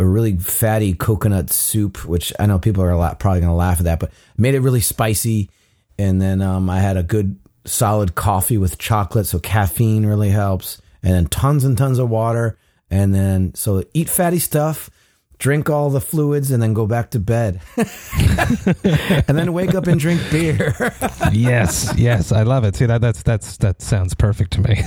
[0.00, 3.78] a really fatty coconut soup, which I know people are a lot, probably gonna laugh
[3.80, 5.50] at that, but made it really spicy.
[5.98, 7.36] And then um, I had a good
[7.68, 10.80] solid coffee with chocolate, so caffeine really helps.
[11.02, 12.58] And then tons and tons of water.
[12.90, 14.90] And then so eat fatty stuff,
[15.38, 17.60] drink all the fluids, and then go back to bed.
[17.76, 20.74] and then wake up and drink beer.
[21.32, 22.76] yes, yes, I love it.
[22.76, 24.82] See that that's that's that sounds perfect to me.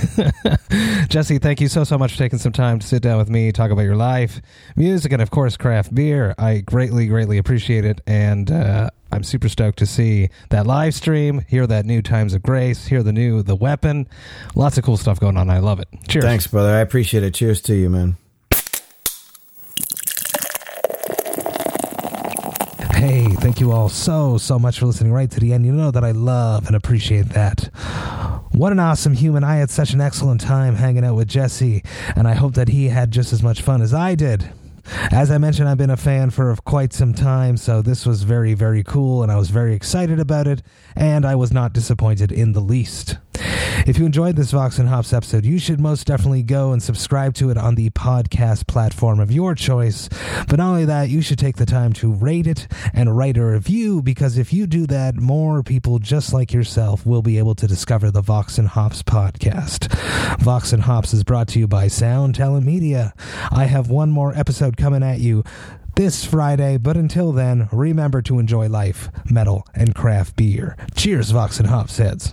[1.08, 3.52] Jesse, thank you so so much for taking some time to sit down with me,
[3.52, 4.40] talk about your life,
[4.76, 6.34] music, and of course craft beer.
[6.38, 11.44] I greatly greatly appreciate it, and uh, I'm super stoked to see that live stream,
[11.46, 14.08] hear that new Times of Grace, hear the new The Weapon.
[14.54, 15.50] Lots of cool stuff going on.
[15.50, 15.88] I love it.
[16.08, 16.24] Cheers.
[16.24, 16.70] Thanks, brother.
[16.70, 17.34] I appreciate it.
[17.34, 18.16] Cheers to you, man.
[22.94, 25.66] Hey, thank you all so, so much for listening right to the end.
[25.66, 27.64] You know that I love and appreciate that.
[28.52, 29.44] What an awesome human.
[29.44, 31.82] I had such an excellent time hanging out with Jesse,
[32.16, 34.52] and I hope that he had just as much fun as I did.
[35.10, 38.54] As I mentioned, I've been a fan for quite some time, so this was very,
[38.54, 40.62] very cool, and I was very excited about it,
[40.96, 43.18] and I was not disappointed in the least.
[43.84, 47.34] If you enjoyed this Vox and Hops episode, you should most definitely go and subscribe
[47.34, 50.08] to it on the podcast platform of your choice.
[50.48, 53.44] But not only that, you should take the time to rate it and write a
[53.44, 57.66] review because if you do that, more people just like yourself will be able to
[57.66, 59.92] discover the Vox and Hops podcast.
[60.38, 63.14] Vox and Hops is brought to you by Sound Talent Media.
[63.50, 65.44] I have one more episode coming at you
[65.94, 70.76] this Friday, but until then, remember to enjoy life, metal, and craft beer.
[70.94, 72.32] Cheers, Vox and Hops heads.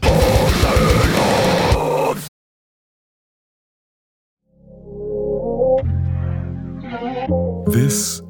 [7.68, 8.22] This